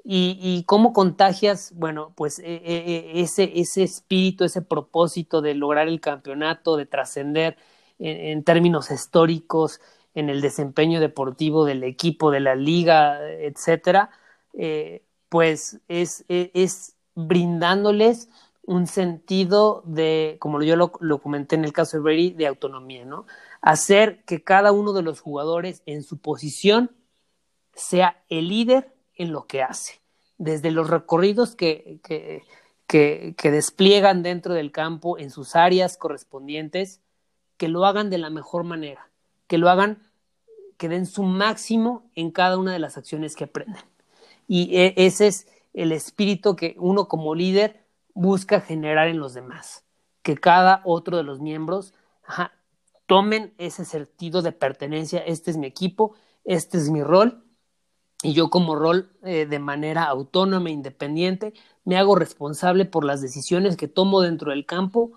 [0.01, 5.89] Y, cómo contagias, bueno, pues e, e, e, ese, ese espíritu, ese propósito de lograr
[5.89, 7.57] el campeonato, de trascender
[7.99, 9.81] en, términos históricos,
[10.15, 14.09] en el desempeño deportivo del equipo, de la liga, etcétera,
[14.53, 18.29] eh, pues es, es, brindándoles
[18.67, 23.25] un sentido de, como yo lo, comenté en el caso de Brady, de autonomía, ¿no?
[23.61, 26.91] Hacer que cada uno de los jugadores en su posición
[27.73, 30.01] sea el líder en lo que hace,
[30.37, 32.43] desde los recorridos que, que,
[32.87, 36.99] que, despliegan dentro del campo en sus áreas correspondientes,
[37.55, 39.09] que lo hagan de la mejor manera,
[39.47, 40.03] que lo hagan,
[40.75, 43.81] que den su máximo en cada una de las acciones que aprenden.
[44.45, 47.86] Y e, ese es el espíritu que uno como líder
[48.17, 49.85] busca generar en los demás,
[50.23, 51.93] que cada otro de los miembros
[53.05, 57.43] tomen ese sentido de pertenencia, este es mi equipo, este es mi rol,
[58.23, 61.53] y yo como rol eh, de manera autónoma e independiente
[61.85, 65.11] me hago responsable por las decisiones que tomo dentro del campo,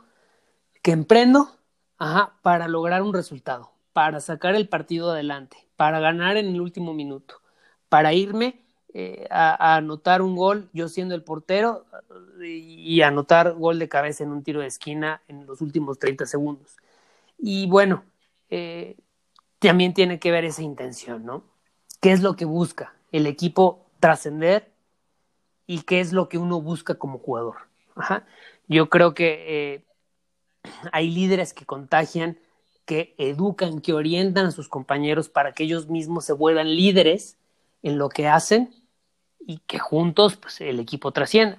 [0.83, 1.57] que emprendo
[2.43, 7.37] para lograr un resultado, para sacar el partido adelante, para ganar en el último minuto,
[7.89, 11.87] para irme eh, a, anotar un gol, yo siendo el portero,
[12.43, 16.77] y, anotar gol de cabeza en un tiro de esquina en los últimos 30 segundos.
[17.39, 18.05] Y bueno,
[18.49, 18.97] eh,
[19.61, 21.45] también tiene que ver esa intención, ¿no?
[22.01, 24.73] ¿Qué es lo que busca el equipo trascender
[25.67, 27.57] y qué es lo que uno busca como jugador?
[28.69, 29.85] Yo creo que eh,
[30.93, 32.39] hay líderes que contagian,
[32.87, 37.37] que educan, que orientan a sus compañeros para que ellos mismos se vuelvan líderes
[37.83, 38.80] en lo que hacen
[39.41, 41.59] y que juntos pues, el equipo trascienda.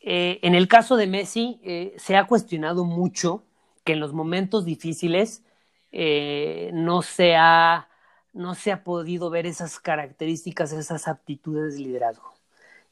[0.00, 3.44] Eh, en el caso de Messi, eh, se ha cuestionado mucho
[3.84, 5.44] que en los momentos difíciles
[5.92, 7.88] eh, no, se ha,
[8.32, 12.32] no se ha podido ver esas características, esas aptitudes de liderazgo.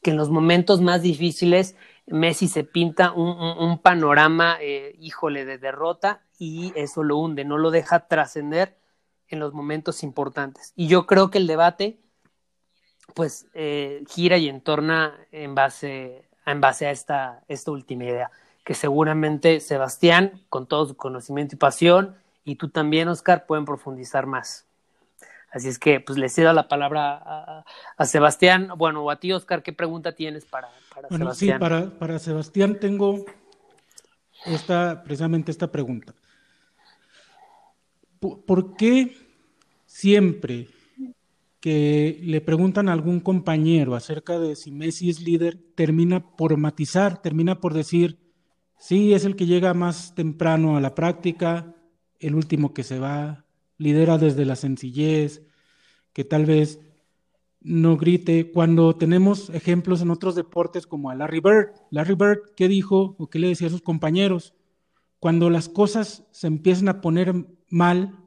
[0.03, 4.59] Que en los momentos más difíciles Messi se pinta un, un panorama,
[4.99, 8.79] híjole, de derrota y eso lo hunde, no lo deja trascender
[9.29, 10.73] en los momentos importantes.
[10.75, 12.01] Y yo creo que el debate
[13.15, 18.31] pues eh, gira y entorna en base, en base a esta, esta última idea,
[18.65, 24.27] que seguramente Sebastián, con todo su conocimiento y pasión, y tú también, Oscar, pueden profundizar
[24.27, 24.67] más.
[25.51, 27.65] Así es que pues le cedo la palabra
[27.97, 28.71] a, Sebastián.
[28.77, 32.79] Bueno, o a ti, Oscar, ¿qué pregunta tienes para, para bueno, Sí, para, para Sebastián
[32.79, 33.25] tengo
[34.47, 36.15] esta, precisamente esta pregunta.
[38.21, 39.17] ¿Por qué
[39.87, 40.69] siempre
[41.61, 47.21] que le preguntan a algún compañero acerca de si Messi es líder, termina por matizar,
[47.21, 48.19] termina por decir,
[48.79, 51.77] sí, es el que llega más temprano a la práctica,
[52.19, 53.45] el último que se va,
[53.77, 55.43] lidera desde la sencillez,
[56.15, 56.81] que tal vez
[57.61, 58.51] no grite.
[58.53, 63.29] Cuando tenemos ejemplos en otros deportes como a Larry Bird, Larry Bird, ¿qué dijo o
[63.29, 64.55] qué le decía a sus compañeros?
[65.19, 67.35] Cuando las cosas se empiezan a poner
[67.69, 68.19] mal,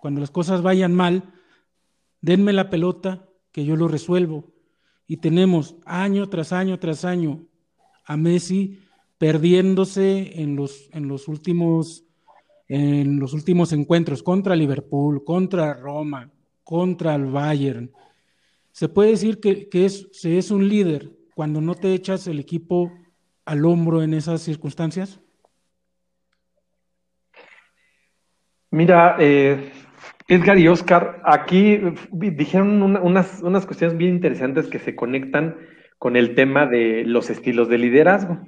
[0.00, 1.34] cuando las cosas vayan mal,
[2.20, 4.52] denme la pelota que yo lo resuelvo.
[5.06, 7.46] Y tenemos año tras año tras año
[8.04, 8.80] a Messi
[9.16, 12.04] perdiéndose en los, en los últimos
[12.70, 16.30] en los últimos encuentros contra Liverpool, contra Roma,
[16.62, 17.90] contra el Bayern.
[18.72, 22.38] Se puede decir que, que es, se es un líder cuando no te echas el
[22.38, 22.92] equipo
[23.48, 25.20] al hombro en esas circunstancias?
[28.70, 29.72] Mira, eh,
[30.28, 31.80] Edgar y Oscar, aquí
[32.12, 35.56] dijeron unas, unas cuestiones bien interesantes que se conectan
[35.98, 38.38] con el tema de los estilos de liderazgo.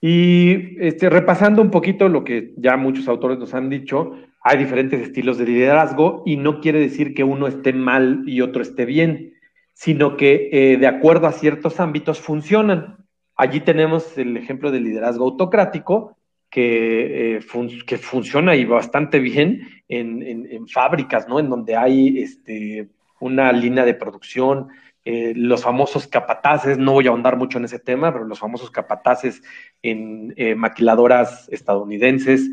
[0.00, 5.00] Y este, repasando un poquito lo que ya muchos autores nos han dicho, hay diferentes
[5.00, 9.34] estilos de liderazgo y no quiere decir que uno esté mal y otro esté bien,
[9.74, 13.06] sino que eh, de acuerdo a ciertos ámbitos funcionan.
[13.36, 16.16] Allí tenemos el ejemplo del liderazgo autocrático,
[16.50, 17.40] que, eh,
[17.86, 21.38] que funciona y bastante bien en, fábricas, ¿no?
[21.38, 22.88] En donde hay este,
[23.20, 24.68] una línea de producción,
[25.04, 28.70] eh, los famosos capataces, no voy a ahondar mucho en ese tema, pero los famosos
[28.70, 29.42] capataces
[29.82, 32.50] en eh, maquiladoras estadounidenses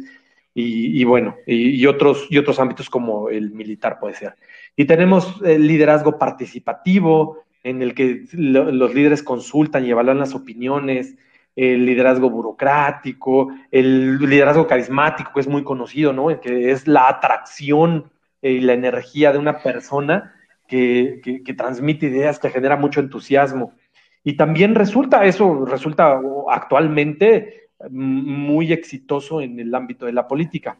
[0.60, 4.38] y, bueno, y, otros, y otros ámbitos como el militar puede ser.
[4.76, 11.16] Y tenemos el liderazgo participativo, en el que los líderes consultan y evalúan las opiniones,
[11.58, 16.40] el liderazgo burocrático, el liderazgo carismático, que es muy conocido, ¿no?
[16.40, 18.12] Que es la atracción
[18.44, 20.36] y la energía de una persona
[20.68, 21.20] que,
[21.58, 23.74] transmite ideas, que genera mucho entusiasmo.
[24.24, 30.78] Y también resulta, eso resulta actualmente muy exitoso en el ámbito de la política.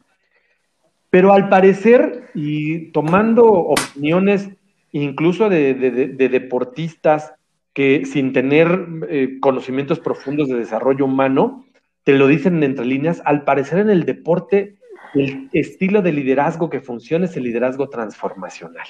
[1.10, 4.48] Pero al parecer, y tomando opiniones
[4.92, 7.34] incluso de deportistas
[7.78, 11.64] que sin tener eh, conocimientos profundos de desarrollo humano,
[12.04, 14.78] te lo dicen entre líneas, al parecer en el deporte
[15.14, 18.88] el estilo de liderazgo que funciona es el liderazgo transformacional.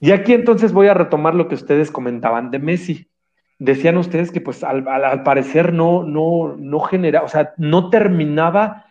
[0.00, 3.10] Y aquí entonces voy a retomar lo que ustedes comentaban de Messi.
[3.58, 8.86] Decían ustedes que pues al, parecer no, no, no genera, o sea, no terminaba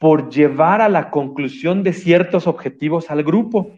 [0.00, 3.72] por llevar a la conclusión de ciertos objetivos al grupo.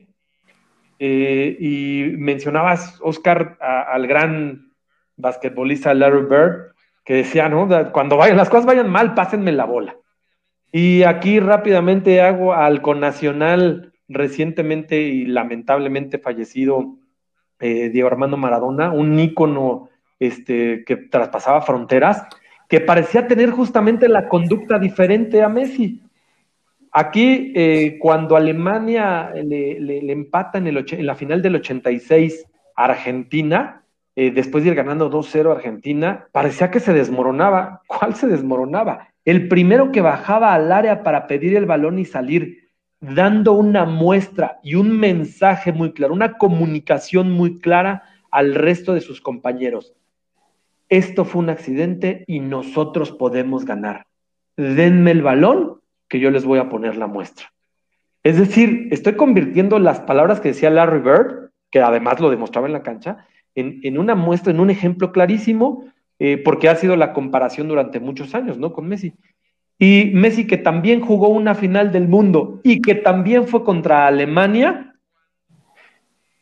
[0.98, 4.72] Eh, y mencionabas, Oscar, al gran
[5.16, 6.74] basquetbolista Larry Bird,
[7.04, 7.68] que decía, ¿no?
[7.92, 9.96] Cuando vayan, las cosas vayan mal, pásenme la bola.
[10.72, 16.96] Y aquí rápidamente hago al conacional recientemente y lamentablemente fallecido
[17.60, 19.88] eh, Diego Armando Maradona, un ícono
[20.18, 22.26] este, que traspasaba fronteras,
[22.68, 26.02] que parecía tener justamente la conducta diferente a Messi.
[26.96, 33.84] Aquí, eh, cuando Alemania le, empata en, el, la final del 86 a Argentina,
[34.14, 37.82] eh, después de ir ganando 2-0 Argentina, parecía que se desmoronaba.
[37.88, 39.08] ¿Cuál se desmoronaba?
[39.24, 42.68] El primero que bajaba al área para pedir el balón y salir,
[43.00, 49.00] dando una muestra y un mensaje muy claro, una comunicación muy clara al resto de
[49.00, 49.94] sus compañeros.
[50.88, 54.06] Esto fue un accidente y nosotros podemos ganar.
[54.56, 55.80] Denme el balón
[56.14, 57.52] que yo les voy a poner la muestra.
[58.22, 62.72] Es decir, estoy convirtiendo las palabras que decía Larry Bird, que además lo demostraba en
[62.72, 65.86] la cancha, en, una muestra, en un ejemplo clarísimo,
[66.20, 68.72] eh, porque ha sido la comparación durante muchos años, ¿no?
[68.72, 69.14] Con Messi.
[69.76, 74.94] Y Messi que también jugó una final del mundo y que también fue contra Alemania,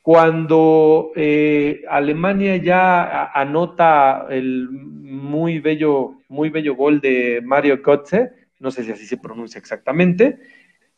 [0.02, 8.70] cuando eh, Alemania ya anota el muy bello, muy bello gol de Mario Götze, no
[8.70, 10.38] sé si así se pronuncia exactamente,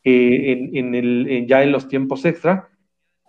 [0.03, 2.69] eh, ya en los tiempos extra.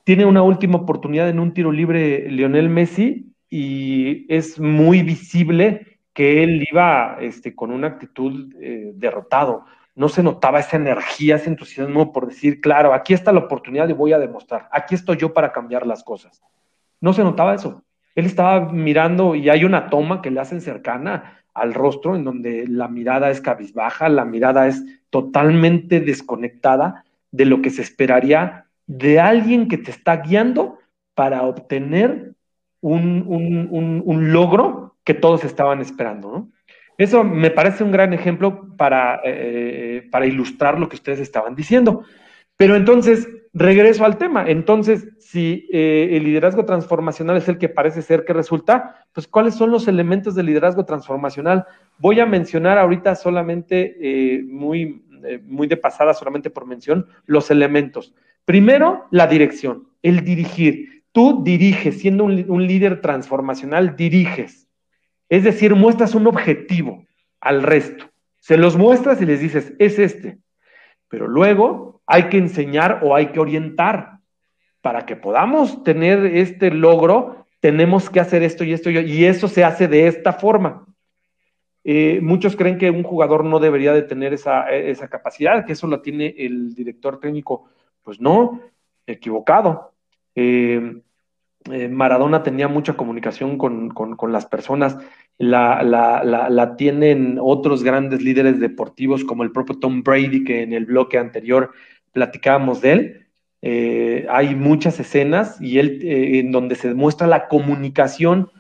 [0.04, 6.44] Tiene una última oportunidad en un tiro libre Lionel Messi y es muy visible que
[6.44, 9.64] él iba este, con una actitud eh, derrotado.
[9.94, 13.94] No se notaba esa energía, ese entusiasmo por decir, claro, aquí está la oportunidad y
[13.94, 16.42] voy a demostrar, aquí estoy yo para cambiar las cosas.
[17.00, 17.82] No se notaba eso.
[18.14, 22.66] Él estaba mirando y hay una toma que le hacen cercana al rostro, en donde
[22.68, 29.18] la mirada es cabizbaja, la mirada es totalmente desconectada de lo que se esperaría de
[29.18, 30.78] alguien que te está guiando
[31.14, 32.34] para obtener
[32.80, 36.48] un, logro que todos estaban esperando.
[36.98, 42.04] Eso me parece un gran ejemplo para, eh, para ilustrar lo que ustedes estaban diciendo.
[42.56, 44.44] Pero entonces, regreso al tema.
[44.46, 49.54] Entonces, si eh, el liderazgo transformacional es el que parece ser que resulta, pues ¿cuáles
[49.54, 51.64] son los elementos del liderazgo transformacional?
[51.98, 57.50] Voy a mencionar ahorita solamente, eh, muy, eh, muy de pasada, solamente por mención, los
[57.50, 58.14] elementos.
[58.44, 61.04] Primero, la dirección, el dirigir.
[61.12, 64.68] Tú diriges, siendo un, un líder transformacional, diriges.
[65.30, 67.06] Es decir, muestras un objetivo
[67.40, 68.04] al resto.
[68.38, 70.38] Se los muestras y les dices, es este.
[71.08, 74.18] Pero luego hay que enseñar o hay que orientar.
[74.80, 79.64] Para que podamos tener este logro, tenemos que hacer esto y esto y eso se
[79.64, 80.86] hace de esta forma.
[81.88, 84.66] Eh, muchos creen que un jugador no debería de tener esa,
[85.08, 87.68] capacidad, que eso lo tiene el director técnico.
[88.02, 88.60] Pues no,
[89.06, 89.92] equivocado.
[90.34, 91.00] Eh,
[91.70, 94.98] eh, Maradona tenía mucha comunicación con, las personas,
[95.38, 100.86] la, la, tienen otros grandes líderes deportivos como el propio Tom Brady, que en el
[100.86, 101.72] bloque anterior
[102.16, 103.26] platicábamos de él.
[103.60, 108.50] Eh, hay muchas escenas y él eh, en donde se demuestra la comunicación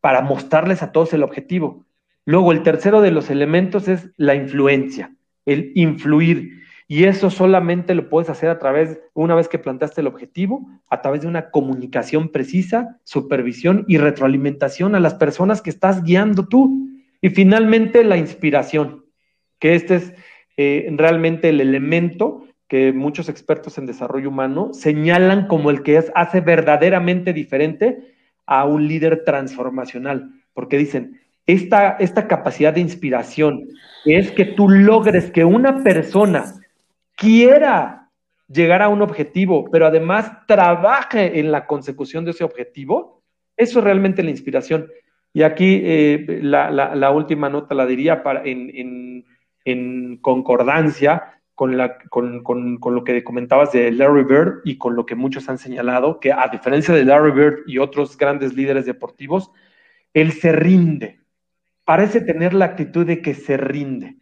[0.00, 1.84] para mostrarles a todos el objetivo.
[2.24, 6.62] Luego, el tercero de los elementos es la influencia, el influir.
[6.88, 11.02] Y eso solamente lo puedes hacer a través, una vez que plantaste el objetivo, a
[11.02, 16.88] través de una comunicación precisa, supervisión y retroalimentación a las personas que estás guiando tú.
[17.20, 19.04] Y finalmente, la inspiración,
[19.58, 20.14] que este es
[20.56, 26.40] eh, realmente el elemento que muchos expertos en desarrollo humano señalan como el que hace
[26.40, 28.14] verdaderamente diferente
[28.46, 33.68] a un líder transformacional, porque dicen, esta, esta capacidad de inspiración
[34.06, 36.62] es que tú logres que una persona
[37.14, 38.08] quiera
[38.48, 43.22] llegar a un objetivo, pero además trabaje en la consecución de ese objetivo,
[43.54, 44.88] eso es realmente la inspiración.
[45.34, 49.26] Y aquí eh, la, última nota la diría para, en,
[49.66, 51.41] en concordancia
[52.10, 56.32] con, lo que comentabas de Larry Bird y con lo que muchos han señalado, que
[56.32, 59.50] a diferencia de Larry Bird y otros grandes líderes deportivos,
[60.12, 61.20] él se rinde.
[61.84, 64.16] Parece tener la actitud de que se rinde.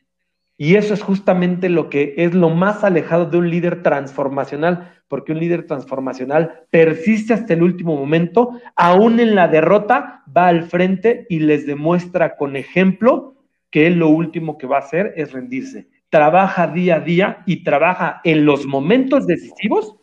[0.56, 5.32] Y eso es justamente lo que es lo más alejado de un líder transformacional, porque
[5.32, 11.26] un líder transformacional persiste hasta el último momento, aún en la derrota, va al frente
[11.30, 13.36] y les demuestra con ejemplo
[13.70, 17.64] que él lo último que va a hacer es rendirse trabaja día a día y
[17.64, 19.96] trabaja en los momentos decisivos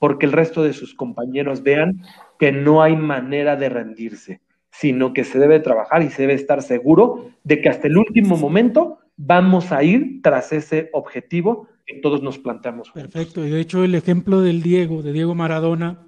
[0.00, 2.02] porque el resto de sus compañeros vean
[2.38, 4.40] que no hay manera de rendirse,
[4.70, 8.36] sino que se debe trabajar y se debe estar seguro de que hasta el último
[8.36, 12.90] momento vamos a ir tras ese objetivo que todos nos planteamos.
[12.90, 16.06] Perfecto, y de hecho el ejemplo del Diego, de Diego Maradona,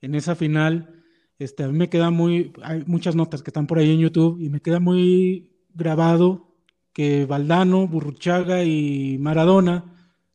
[0.00, 1.02] en esa final,
[1.38, 4.40] este, a mí me queda muy, hay muchas notas que están por ahí en YouTube
[4.40, 6.49] y me queda muy grabado
[6.92, 9.84] que Valdano, Burruchaga y Maradona,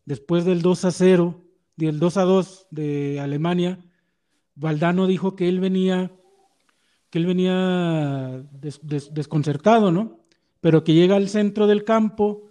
[0.06, 1.42] después del 2 a 0,
[1.76, 3.80] del 2 a 2 de Alemania,
[4.56, 6.12] Valdano dijo que él venía,
[7.10, 8.44] que él venía
[9.12, 10.26] desconcertado, ¿no?
[10.66, 12.46] pero que llega al centro del campo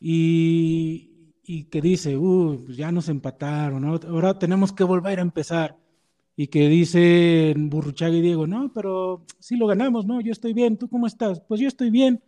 [0.00, 5.76] y, y que dice, uh, ya nos empataron, ahora tenemos que volver a empezar.
[6.36, 10.78] Y que dice Burruchaga y Diego, no, pero sí lo ganamos, no, yo estoy bien,
[10.78, 11.42] ¿tú cómo estás?
[11.46, 12.22] Pues yo estoy bien.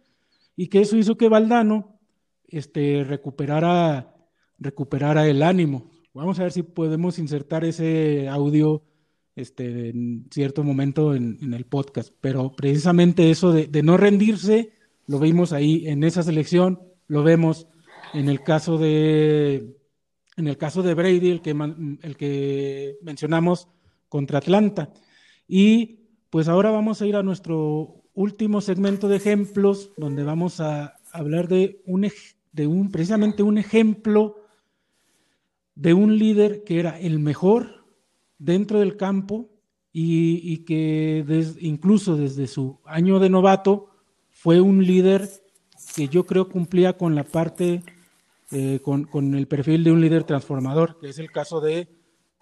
[0.56, 2.00] Y que eso hizo que Valdano
[2.48, 4.14] este, recuperara,
[4.58, 5.90] recuperara el ánimo.
[6.14, 8.82] Vamos a ver si podemos insertar ese audio
[9.34, 14.72] este, en cierto momento en, el podcast, pero precisamente eso de, de, no rendirse,
[15.06, 17.68] lo vimos ahí en esa selección, lo vemos
[18.14, 19.76] en el caso de,
[20.36, 23.68] en el caso de Brady, el que, el que mencionamos
[24.08, 24.92] contra Atlanta.
[25.48, 26.00] Y
[26.30, 31.46] pues ahora vamos a ir a nuestro último segmento de ejemplos, donde vamos a hablar
[31.46, 32.10] de un,
[32.52, 34.42] de un precisamente un ejemplo
[35.74, 37.84] de un líder que era el mejor
[38.38, 39.50] dentro del campo
[39.92, 41.24] y, que
[41.60, 43.90] incluso desde su año de novato
[44.30, 45.28] fue un líder
[45.94, 47.82] que yo creo cumplía con la parte,
[48.50, 51.88] eh, con, con, el perfil de un líder transformador, que es el caso de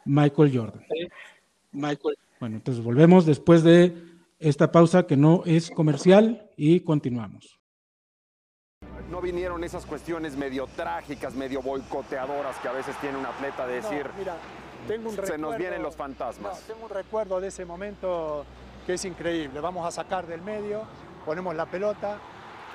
[0.05, 0.85] Michael Jordan.
[1.71, 2.17] Michael.
[2.41, 7.61] Bueno, entonces volvemos después de esta pausa que no es comercial y continuamos
[9.11, 13.75] no vinieron esas cuestiones medio trágicas, medio boicoteadoras que a veces tiene un atleta de
[13.75, 14.37] decir, mira,
[14.89, 16.61] tengo un se nos vienen los fantasmas.
[16.63, 18.45] tengo un recuerdo de ese momento
[18.87, 19.61] que es increíble.
[19.61, 20.83] Vamos a sacar del medio,
[21.25, 22.19] ponemos la pelota,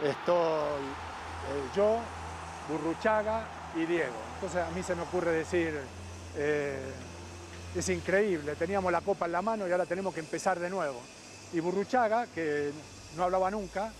[0.01, 1.97] estoy eh, yo,
[2.69, 3.43] Burruchaga
[3.75, 4.15] y Diego.
[4.35, 5.77] Entonces a mí se me ocurre decir,
[6.37, 6.79] eh,
[7.75, 11.01] es increíble, teníamos la copa en la mano y ahora tenemos que empezar de nuevo.
[11.53, 12.71] Y Burruchaga, que
[13.15, 13.91] no hablaba nunca,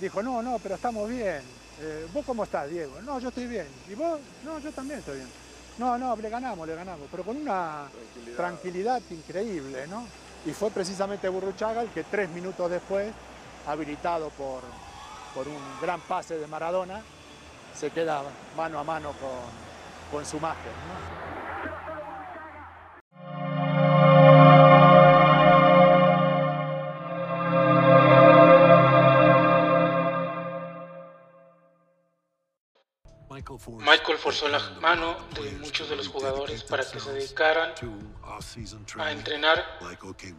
[0.00, 1.42] dijo, no, no, pero estamos bien,
[1.80, 3.00] eh, ¿Vos cómo estás, Diego?
[3.02, 3.66] No, yo estoy bien.
[3.88, 4.20] ¿Y vos?
[4.44, 5.28] No, yo también estoy bien.
[5.78, 7.86] No, no, le ganamos, le ganamos, pero con una
[8.36, 10.06] tranquilidad, increíble, ¿no?
[10.44, 13.10] Y fue precisamente Burruchaga el que tres minutos después,
[13.66, 14.62] habilitado por,
[15.34, 17.02] por un gran pase de Maradona,
[17.74, 18.22] se queda
[18.56, 20.72] mano a mano con, con su máster.
[20.72, 21.31] ¿no?
[33.78, 37.72] Michael forzó la mano de muchos de los jugadores para que se dedicaran
[38.98, 39.78] a entrenar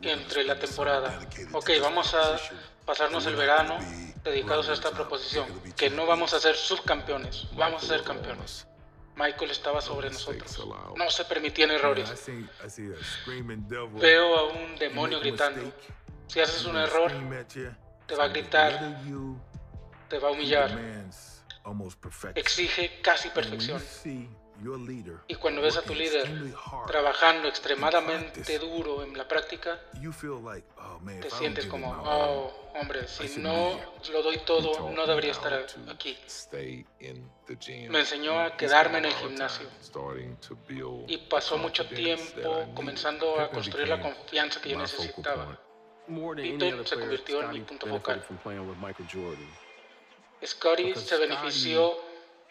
[0.02, 1.20] entre la temporada.
[1.52, 2.40] Ok, vamos a
[2.86, 3.78] pasarnos el verano
[4.24, 8.68] dedicados a esta proposición, que no vamos a ser subcampeones, vamos a ser campeones.
[9.16, 10.66] Michael estaba sobre nosotros.
[10.96, 12.10] No se permitían errores.
[13.94, 15.72] Veo a un demonio gritando.
[16.28, 17.12] Si haces un error,
[18.08, 19.02] te va a gritar,
[20.10, 20.72] te va a humillar
[22.36, 23.82] exige casi perfección.
[25.28, 26.30] Y cuando ves a tu líder
[26.88, 29.82] trabajando extremadamente duro en la práctica,
[30.78, 33.80] oh, te sientes como, oh, hombre, si no
[34.12, 35.54] lo doy todo, no debería estar
[35.90, 36.18] aquí.
[37.90, 39.68] Me enseñó a quedarme en el gimnasio.
[41.08, 45.60] Y pasó mucho tiempo comenzando a construir la confianza que yo necesitaba.
[46.36, 48.24] Pippen se convirtió en mi punto focal.
[50.46, 51.94] Scotty se benefició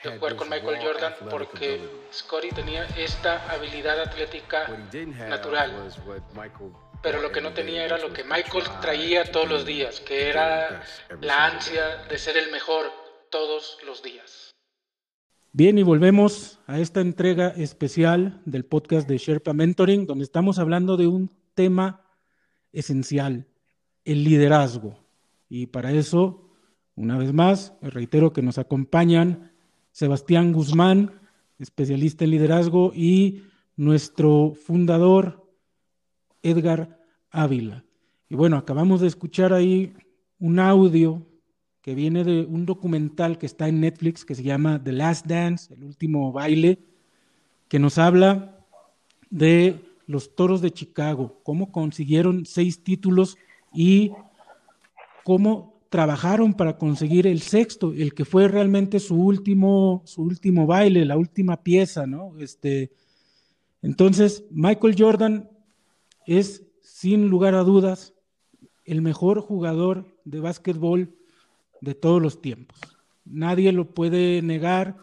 [0.03, 1.80] de jugar con Michael Jordan porque
[2.12, 4.68] Scotty tenía esta habilidad atlética
[5.28, 5.90] natural.
[7.03, 10.84] Pero lo que no tenía era lo que Michael traía todos los días, que era
[11.20, 12.86] la ansia de ser el mejor
[13.30, 14.53] todos los días.
[15.55, 20.97] Bien, y volvemos a esta entrega especial del podcast de Sherpa Mentoring, donde estamos hablando
[20.97, 22.07] de un tema
[22.72, 23.47] esencial,
[24.05, 24.99] el liderazgo.
[25.51, 26.51] Y para eso
[26.95, 29.53] una vez más, reitero que nos acompañan
[29.93, 31.12] Sebastián Guzmán,
[31.59, 33.43] especialista en liderazgo, y
[33.76, 35.49] nuestro fundador,
[36.43, 36.99] Edgar
[37.30, 37.84] Ávila.
[38.28, 39.95] Y bueno, acabamos de escuchar ahí
[40.38, 41.26] un audio
[41.82, 45.74] que viene de un documental que está en Netflix que se llama The Last Dance,
[45.74, 46.78] el último baile,
[47.68, 48.66] que nos habla
[49.30, 53.36] de los Toros de Chicago, cómo consiguieron seis títulos
[53.72, 54.12] y
[55.24, 61.05] cómo trabajaron para conseguir el sexto, el que fue realmente su último, su último baile,
[61.05, 62.32] la última pieza, ¿no?
[62.38, 62.93] Este,
[63.82, 65.51] entonces, Michael Jordan
[66.26, 68.14] es, sin lugar a dudas,
[68.86, 71.14] el mejor jugador de básquetbol
[71.82, 72.80] de todos los tiempos.
[73.26, 74.97] Nadie lo puede negar.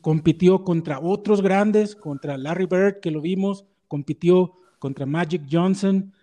[0.00, 6.14] Compitió contra otros grandes, contra Larry Bird, que lo vimos, compitió contra Magic Johnson,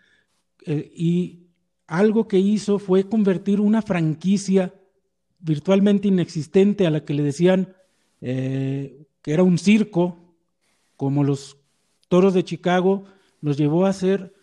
[0.66, 1.41] eh, y
[1.92, 4.74] algo que hizo fue convertir una franquicia
[5.40, 7.76] virtualmente inexistente a la que le decían
[8.22, 10.18] eh, que era un circo,
[10.96, 11.58] como los
[12.08, 13.04] Toros de Chicago,
[13.42, 14.34] los llevó a ser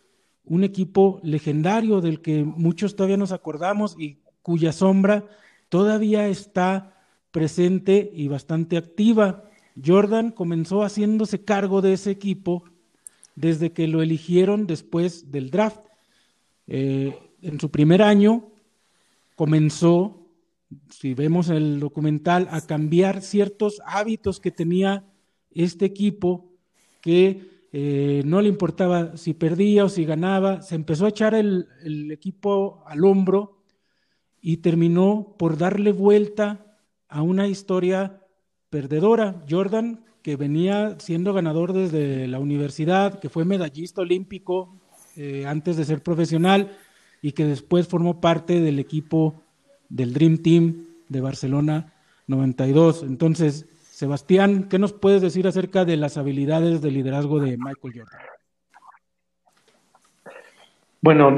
[0.45, 5.25] un equipo legendario del que muchos todavía nos acordamos y cuya sombra
[5.71, 9.45] todavía está presente y bastante activa.
[9.83, 12.65] Jordan comenzó haciéndose cargo de ese equipo
[13.37, 15.81] desde que lo eligieron después del draft.
[16.67, 18.51] Eh, en su primer año
[19.35, 20.27] comenzó,
[20.91, 25.05] si vemos el documental, a cambiar ciertos hábitos que tenía
[25.51, 26.51] este equipo
[27.01, 31.67] que eh, no le importaba si perdía o si ganaba, se empezó a echar el,
[32.11, 33.63] equipo al hombro
[34.41, 36.79] y terminó por darle vuelta
[37.09, 38.23] a una historia
[38.71, 39.45] perdedora.
[39.49, 44.81] Jordan, que venía siendo ganador desde la universidad, que fue medallista olímpico
[45.17, 46.77] eh, antes de ser profesional
[47.23, 49.43] y que después formó parte del equipo
[49.89, 51.93] del Dream Team de Barcelona
[52.27, 53.03] 92.
[53.03, 58.21] Entonces, Sebastián, ¿qué nos puedes decir acerca de las habilidades de liderazgo de Michael Jordan?
[61.01, 61.35] Bueno,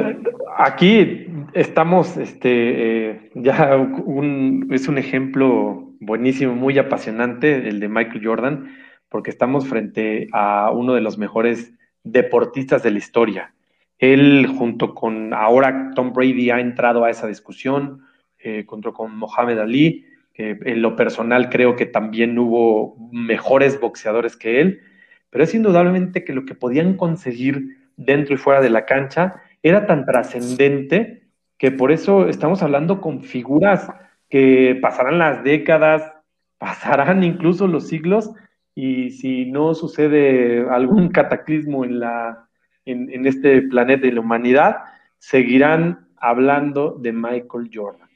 [0.57, 8.27] aquí estamos, este, eh, ya un, es un ejemplo buenísimo, muy apasionante, el de Michael
[8.27, 8.77] Jordan,
[9.11, 11.75] porque estamos frente a uno de los mejores
[12.05, 13.55] deportistas de la historia.
[14.01, 18.03] Él, junto con ahora Tom Brady, ha entrado a esa discusión,
[18.39, 24.61] eh, con Mohamed Ali, que en lo personal creo que también hubo mejores boxeadores que
[24.61, 24.81] él,
[25.29, 29.87] pero es indudablemente que lo que podían conseguir dentro y fuera de la cancha era
[29.87, 31.29] tan trascendente
[31.59, 33.93] que por eso estamos hablando con figuras
[34.31, 36.11] que pasarán las décadas,
[36.59, 38.31] pasarán incluso los siglos,
[38.75, 42.49] y si no sucede algún cataclismo en, la,
[42.85, 44.77] en, este planeta de la humanidad,
[45.19, 48.09] seguirán hablando de Michael Jordan.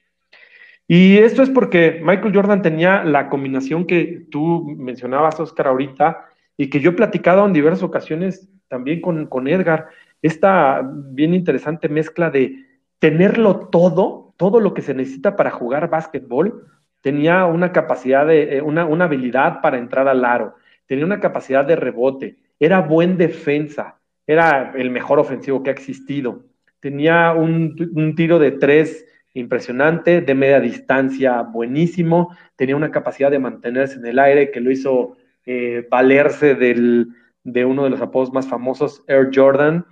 [0.86, 6.68] Y esto es porque Michael Jordan tenía la combinación que tú mencionabas, Oscar, ahorita, y
[6.68, 9.88] que yo he platicado en diversas ocasiones también con, con Edgar,
[10.22, 12.64] esta bien interesante mezcla de
[12.98, 16.66] tenerlo todo, todo lo que se necesita para jugar básquetbol,
[17.02, 20.54] tenía una capacidad de, eh, una, una habilidad para entrar al aro,
[20.86, 26.44] tenía una capacidad de rebote, era buen defensa, era el mejor ofensivo que ha existido,
[26.80, 33.40] tenía un, un tiro de tres impresionante, de media distancia buenísimo, tenía una capacidad de
[33.40, 37.08] mantenerse en el aire que lo hizo eh, valerse del,
[37.42, 39.84] de uno de los apodos más famosos, Air Jordan,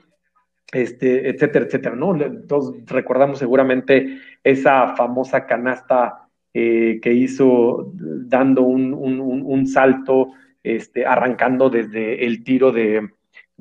[0.72, 2.16] este, etcétera, etcétera, ¿no?
[2.46, 10.28] Todos recordamos seguramente esa famosa canasta eh, que hizo dando un, un, salto,
[10.62, 13.10] este, arrancando desde el tiro de,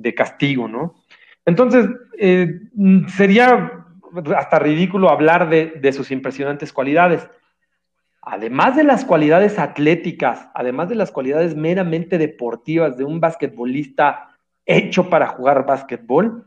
[0.02, 0.94] de castigo, ¿no?
[1.44, 1.88] Entonces,
[2.18, 2.60] eh,
[3.08, 3.84] sería
[4.36, 7.28] hasta ridículo hablar de, sus impresionantes cualidades.
[8.20, 14.36] Además de las cualidades atléticas, además de las cualidades meramente deportivas de un basquetbolista
[14.66, 16.46] hecho para jugar basquetbol,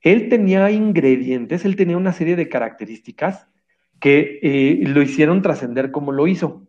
[0.00, 3.48] él tenía ingredientes, él tenía una serie de características
[3.98, 6.67] que eh, lo hicieron trascender como lo hizo.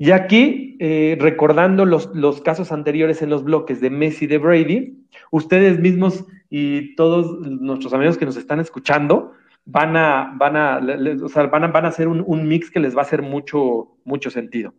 [0.00, 4.38] Y aquí, eh, recordando los, los, casos anteriores en los bloques de Messi y de
[4.38, 9.32] Brady, ustedes mismos y todos nuestros amigos que nos están escuchando
[9.66, 13.00] van a, van a, van a, van a hacer un, un, mix que les va
[13.00, 14.72] a hacer mucho, mucho sentido.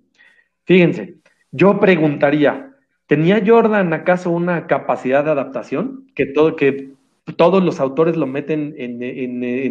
[0.64, 1.18] Fíjense,
[1.52, 2.72] yo preguntaría,
[3.06, 6.94] ¿tenía Jordan acaso una capacidad de adaptación que, todo, que
[7.38, 9.04] todos los autores lo meten en,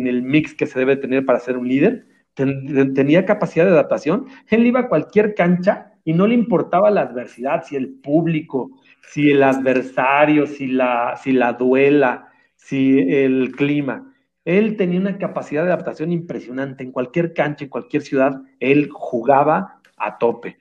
[0.07, 2.07] el mix que se debe tener para ser un líder.
[2.35, 4.27] Tenía capacidad de adaptación.
[4.49, 8.71] Él iba a cualquier cancha y no le importaba la adversidad, si el público,
[9.03, 14.13] si el adversario, si la, si la duela, si el clima.
[14.45, 16.83] Él tenía una capacidad de adaptación impresionante.
[16.83, 20.59] En cualquier cancha, en cualquier ciudad, él jugaba a tope.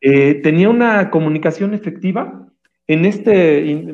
[0.00, 2.46] Eh, tenía una comunicación efectiva.
[2.86, 3.84] En este,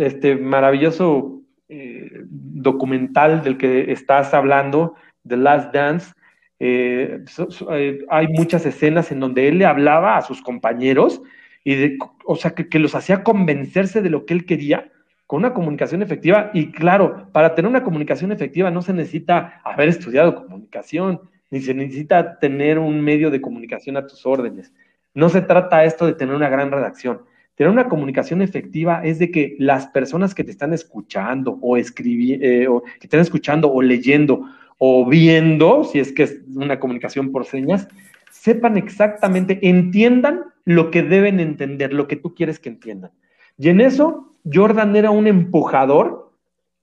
[0.00, 4.94] este maravilloso eh, documental del que estás hablando,
[5.26, 6.12] The Last Dance,
[6.58, 7.24] eh,
[7.72, 11.22] eh, hay muchas escenas en donde él le hablaba a sus compañeros
[11.64, 14.90] y de, o sea, que, los hacía convencerse de lo que él quería
[15.26, 16.50] con una comunicación efectiva.
[16.54, 21.74] Y claro, para tener una comunicación efectiva no se necesita haber estudiado comunicación, ni se
[21.74, 24.72] necesita tener un medio de comunicación a tus órdenes.
[25.14, 27.22] No se trata esto de tener una gran redacción.
[27.56, 32.44] Tener una comunicación efectiva es de que las personas que te están escuchando o escribiendo,
[32.44, 34.44] eh, o que están escuchando o leyendo
[34.78, 37.88] o viendo, si es que es una comunicación por señas,
[38.30, 43.10] sepan exactamente, entiendan lo que deben entender, lo que tú quieres que entiendan.
[43.58, 46.32] Y en eso, Jordan era un empujador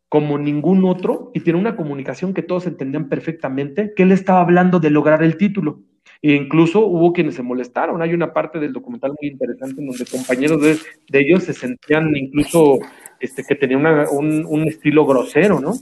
[0.09, 4.79] como ningún otro y tiene una comunicación que todos entendían perfectamente, que él estaba hablando
[4.79, 5.79] de lograr el título.
[6.21, 8.01] E incluso hubo quienes se molestaron.
[8.01, 10.77] Hay una parte del documental muy interesante en donde compañeros de,
[11.19, 12.79] ellos se sentían incluso
[13.19, 15.73] este, que tenían un, estilo grosero, ¿no?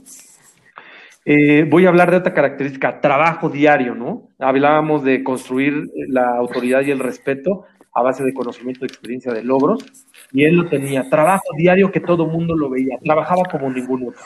[1.24, 4.28] Eh, voy a hablar de otra característica, trabajo diario, ¿no?
[4.38, 7.64] Hablábamos de construir la autoridad y el respeto
[7.94, 9.84] a base de conocimiento, experiencia, de logros,
[10.32, 11.08] y él lo tenía.
[11.10, 14.22] Trabajo diario que todo mundo lo veía, trabajaba como ningún otro.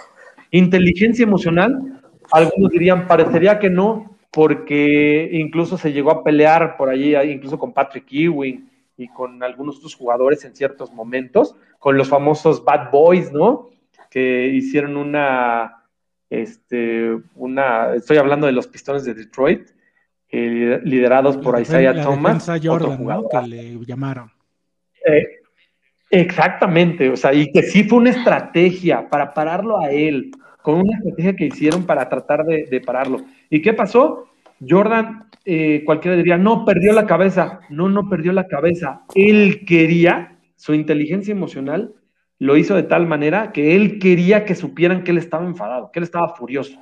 [0.53, 7.17] Inteligencia emocional, algunos dirían, parecería que no, porque incluso se llegó a pelear por allí,
[7.17, 12.65] incluso con Patrick Ewing y con algunos otros jugadores en ciertos momentos, con los famosos
[12.65, 13.69] Bad Boys, ¿no?
[14.11, 15.83] Que hicieron una,
[16.31, 19.69] este, una, estoy hablando de los Pistones de Detroit,
[20.29, 23.29] eh, liderados por Isaiah Thomas, Jordan, ¿no?
[23.29, 24.31] que le llamaron.
[25.07, 25.25] Eh,
[26.11, 30.97] exactamente, o sea, y que sí fue una estrategia para pararlo a él, con una
[30.99, 33.21] estrategia que hicieron para tratar de, pararlo.
[33.49, 34.27] ¿Y qué pasó?
[34.69, 37.61] Jordan, eh, cualquiera diría, no, perdió la cabeza.
[37.71, 39.03] No, no perdió la cabeza.
[39.15, 41.95] Él quería, su inteligencia emocional
[42.39, 45.99] lo hizo de tal manera que él quería que supieran que él estaba enfadado, que
[45.99, 46.79] él estaba furioso,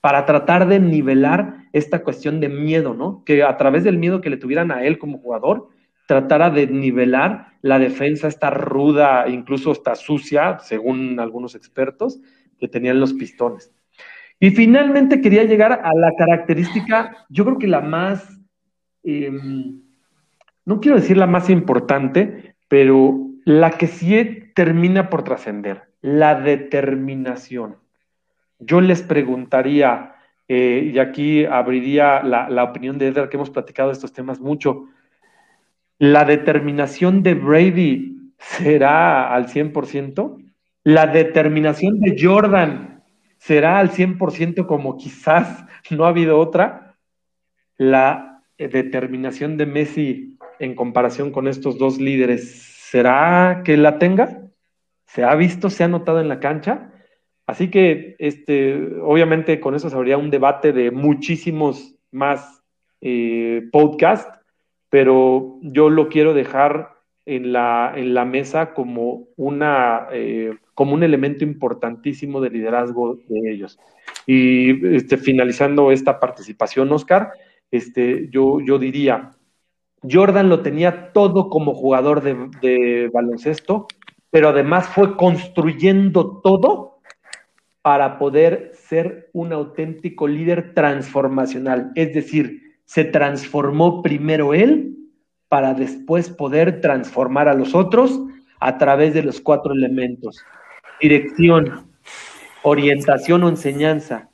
[0.00, 3.22] para tratar de nivelar esta cuestión de miedo, ¿no?
[3.24, 5.68] Que a través del miedo que le tuvieran a él como jugador,
[6.06, 12.20] tratara de nivelar la defensa, esta ruda, incluso esta sucia, según algunos expertos,
[12.58, 13.72] que tenían los pistones.
[14.40, 18.28] Y finalmente quería llegar a la característica, yo creo que la más,
[19.04, 19.80] em,
[20.64, 27.76] no quiero decir la más importante, pero la que sí termina por trascender, la determinación.
[28.58, 30.14] Yo les preguntaría,
[30.48, 34.88] eh, y aquí abriría la, opinión de Edgar, que hemos platicado estos temas mucho,
[35.98, 40.38] ¿la determinación de Brady será al 100%?
[40.84, 43.02] La determinación de Jordan
[43.38, 46.96] será al 100% como quizás no ha habido otra.
[47.76, 54.42] La determinación de Messi en comparación con estos dos líderes, ¿será que la tenga?
[55.06, 56.92] ¿Se ha visto, se ha notado en la cancha?
[57.46, 62.62] Así que, este, obviamente, con eso se habría un debate de muchísimos más
[63.00, 64.38] eh, podcasts,
[64.90, 66.90] pero yo lo quiero dejar
[67.24, 73.52] en la, en la mesa como una eh, como un elemento importantísimo de liderazgo de
[73.52, 73.78] ellos.
[74.26, 77.32] Y este, finalizando esta participación, Oscar,
[77.70, 79.32] este, yo, yo diría,
[80.08, 83.86] Jordan lo tenía todo como jugador de, baloncesto,
[84.30, 87.00] pero además fue construyendo todo
[87.82, 91.92] para poder ser un auténtico líder transformacional.
[91.94, 94.96] Es decir, se transformó primero él
[95.48, 98.20] para después poder transformar a los otros
[98.60, 100.44] a través de los cuatro elementos
[101.02, 101.90] dirección,
[102.62, 104.30] orientación o enseñanza,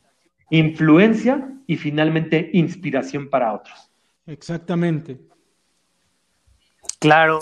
[0.50, 3.90] influencia y finalmente inspiración para otros.
[4.26, 5.18] Exactamente.
[6.98, 7.40] Claro.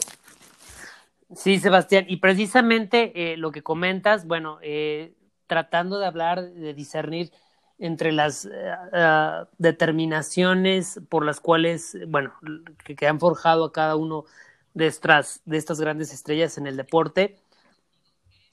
[1.34, 2.06] Sí, Sebastián.
[2.08, 5.14] Y precisamente eh, lo que comentas, bueno, eh,
[5.46, 7.32] tratando de hablar, de discernir
[7.78, 12.32] entre las eh, determinaciones por las cuales, bueno,
[12.84, 14.24] que, han forjado a cada uno
[14.74, 17.36] de estas, de estas grandes estrellas en el deporte,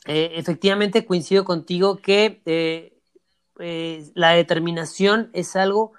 [0.05, 2.41] eh, efectivamente coincido contigo que
[4.15, 5.93] la determinación es algo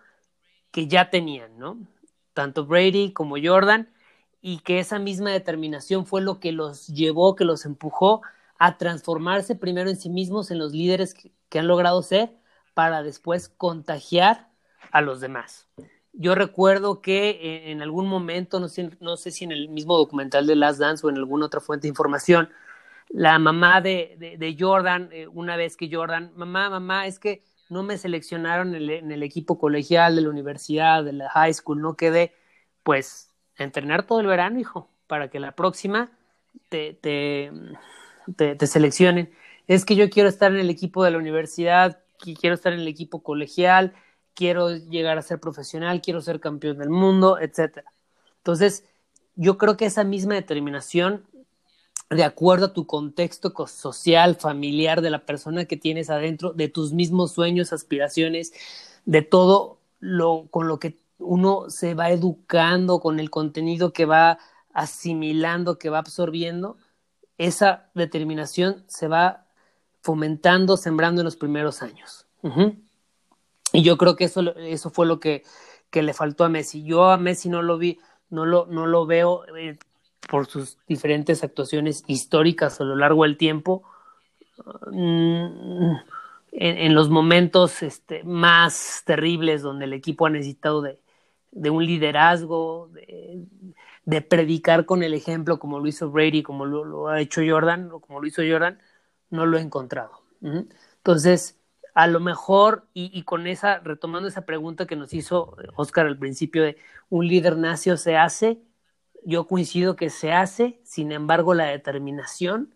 [0.71, 1.79] que ya tenían, ¿no?
[2.35, 3.94] Tanto Brady como Jordan,
[4.47, 8.21] y que esa misma determinación fue lo que los llevó, que los empujó
[8.59, 12.37] a transformarse primero en sí mismos, en los líderes que, han logrado ser,
[12.75, 14.51] para después contagiar
[14.91, 15.67] a los demás.
[16.13, 20.47] Yo recuerdo que en, algún momento, no sé, no sé si en el mismo documental
[20.47, 22.51] de Last Dance o en alguna otra fuente de información,
[23.09, 27.97] la mamá de, Jordan, eh, una vez que Jordan, mamá, mamá, es que no me
[27.97, 32.35] seleccionaron en el, equipo colegial de la universidad, de la high school, no quedé,
[32.83, 36.11] pues, entrenar todo el verano, hijo, para que la próxima
[36.69, 37.53] te, te,
[38.37, 39.33] te, seleccionen.
[39.67, 42.89] Es que yo quiero estar en el equipo de la universidad, quiero estar en el
[42.89, 43.93] equipo colegial,
[44.35, 47.93] quiero llegar a ser profesional, quiero ser campeón del mundo, etcétera.
[48.39, 48.85] Entonces,
[49.37, 51.25] yo creo que esa misma determinación
[52.11, 56.93] de acuerdo a tu contexto social, familiar, de la persona que tienes adentro, de tus
[56.93, 58.53] mismos sueños, aspiraciones,
[59.05, 64.39] de todo lo con lo que uno se va educando, con el contenido que va
[64.73, 66.77] asimilando, que va absorbiendo,
[67.39, 69.47] esa determinación se va
[70.01, 72.27] fomentando, sembrando en los primeros años.
[73.73, 75.43] Y yo creo que eso, eso fue lo que,
[75.91, 76.85] que, le faltó a Messi.
[76.85, 77.99] Yo a Messi no lo vi,
[78.29, 79.79] no lo, no lo veo eh,
[80.29, 83.83] por sus diferentes actuaciones históricas a lo largo del tiempo,
[84.91, 85.93] mm,
[86.53, 91.01] en, los momentos este, más terribles donde el equipo ha necesitado de,
[91.55, 92.91] un liderazgo,
[94.05, 98.01] de, predicar con el ejemplo como lo hizo Brady, como lo, ha hecho Jordan, o
[98.01, 98.79] como lo hizo Jordan,
[99.31, 100.23] no lo he encontrado.
[100.43, 101.59] Entonces,
[101.95, 106.63] a lo mejor, y, con esa, retomando esa pregunta que nos hizo Oscar al principio
[106.63, 106.77] de
[107.09, 108.61] un líder nacio se hace,
[109.25, 112.75] yo coincido que se hace, sin embargo la determinación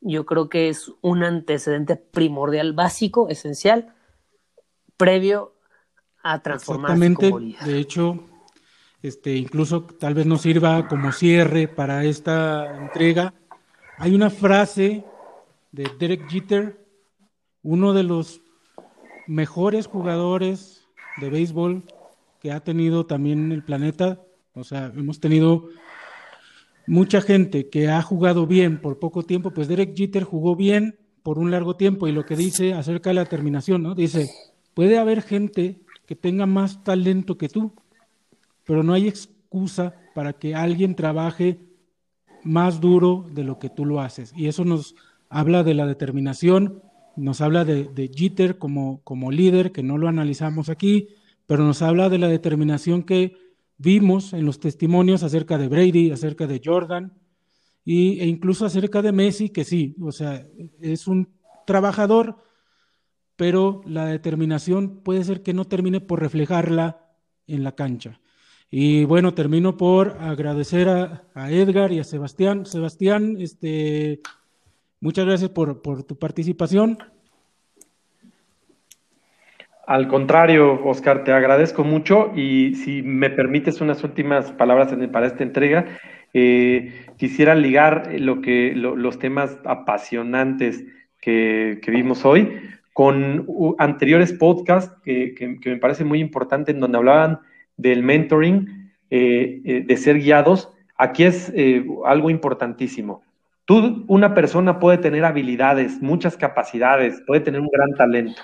[0.00, 3.94] yo creo que es un antecedente primordial, básico, esencial,
[4.96, 5.55] previo
[6.32, 7.64] a transformarse como líder.
[7.64, 8.24] De hecho,
[9.02, 13.34] este, incluso tal vez nos sirva como cierre para esta entrega.
[13.98, 15.04] Hay una frase
[15.72, 16.84] de Derek Jeter,
[17.62, 18.40] uno de los
[19.26, 20.86] mejores jugadores
[21.18, 21.82] de béisbol
[22.40, 24.20] que ha tenido también el planeta.
[24.54, 25.68] O sea, hemos tenido
[26.86, 31.38] mucha gente que ha jugado bien por poco tiempo, pues Derek Jeter jugó bien por
[31.38, 33.94] un largo tiempo y lo que dice acerca de la terminación, ¿no?
[33.94, 34.30] Dice,
[34.74, 37.72] puede haber gente que tenga más talento que tú,
[38.64, 41.58] pero no hay excusa para que alguien trabaje
[42.42, 44.32] más duro de lo que tú lo haces.
[44.36, 44.94] Y eso nos
[45.28, 46.82] habla de la determinación,
[47.16, 51.08] nos habla de, de Jeter como, como líder, que no lo analizamos aquí,
[51.46, 53.36] pero nos habla de la determinación que
[53.78, 57.12] vimos en los testimonios acerca de Brady, acerca de Jordan
[57.84, 60.44] y, e incluso acerca de Messi, que sí, o sea,
[60.80, 61.28] es un
[61.66, 62.36] trabajador,
[63.36, 67.06] pero la determinación puede ser que no termine por reflejarla
[67.46, 68.20] en la cancha.
[68.70, 72.66] Y bueno, termino por agradecer a, Edgar y a Sebastián.
[72.66, 74.20] Sebastián, este,
[75.00, 76.98] muchas gracias por, tu participación.
[79.86, 85.44] Al contrario, Oscar, te agradezco mucho y si me permites unas últimas palabras para esta
[85.44, 85.86] entrega,
[86.34, 90.84] eh, quisiera ligar lo que, los temas apasionantes
[91.20, 92.60] que, vimos hoy
[92.96, 97.40] con anteriores podcasts que, me parece muy importante en donde hablaban
[97.76, 100.72] del mentoring, eh, eh, de ser guiados.
[100.96, 101.52] Aquí es
[102.06, 103.22] algo importantísimo.
[103.66, 108.40] Tú, una persona puede tener habilidades, muchas capacidades, puede tener un gran talento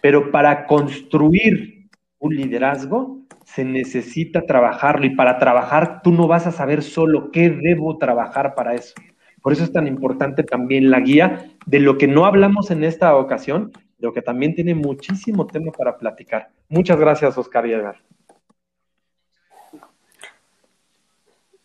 [0.00, 1.88] pero para construir
[2.18, 7.50] un liderazgo se necesita trabajarlo y para trabajar tú no vas a saber solo qué
[7.50, 8.94] debo trabajar para eso.
[9.42, 13.16] Por eso es tan importante también la guía de lo que no hablamos en esta
[13.16, 16.50] ocasión, lo que también tiene muchísimo tema para platicar.
[16.68, 17.96] Muchas gracias, Oscar y Edgar.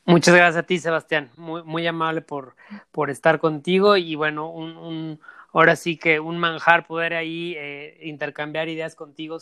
[0.05, 1.31] Muchas gracias a ti, Sebastián.
[1.37, 2.55] Muy, muy amable por,
[2.91, 5.19] por estar contigo y bueno, un,
[5.53, 9.37] ahora sí que un manjar poder ahí eh, intercambiar ideas contigo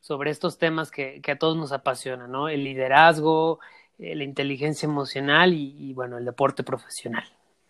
[0.00, 2.48] sobre estos temas que, a todos nos apasionan, ¿no?
[2.48, 3.58] El liderazgo,
[3.98, 7.24] eh, la inteligencia emocional y, bueno, el deporte profesional.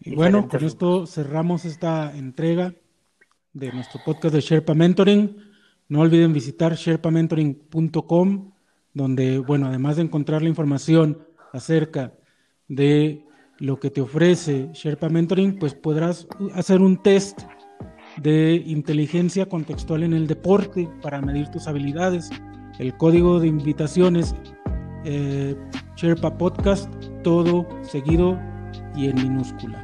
[0.04, 2.74] Y bueno, con esto cerramos esta entrega
[3.54, 5.36] de nuestro podcast de Sherpa Mentoring.
[5.88, 8.52] No olviden visitar sherpamentoring.com,
[8.92, 12.12] donde, bueno, además de encontrar la información acerca
[12.68, 13.24] de
[13.58, 17.40] lo que te ofrece Sherpa Mentoring, pues podrás hacer un test
[18.18, 22.28] de inteligencia contextual en el deporte para medir tus habilidades.
[22.78, 24.34] El código de invitaciones
[25.04, 25.56] eh,
[25.96, 26.92] Sherpa Podcast,
[27.22, 28.38] todo seguido
[28.94, 29.83] y en minúscula.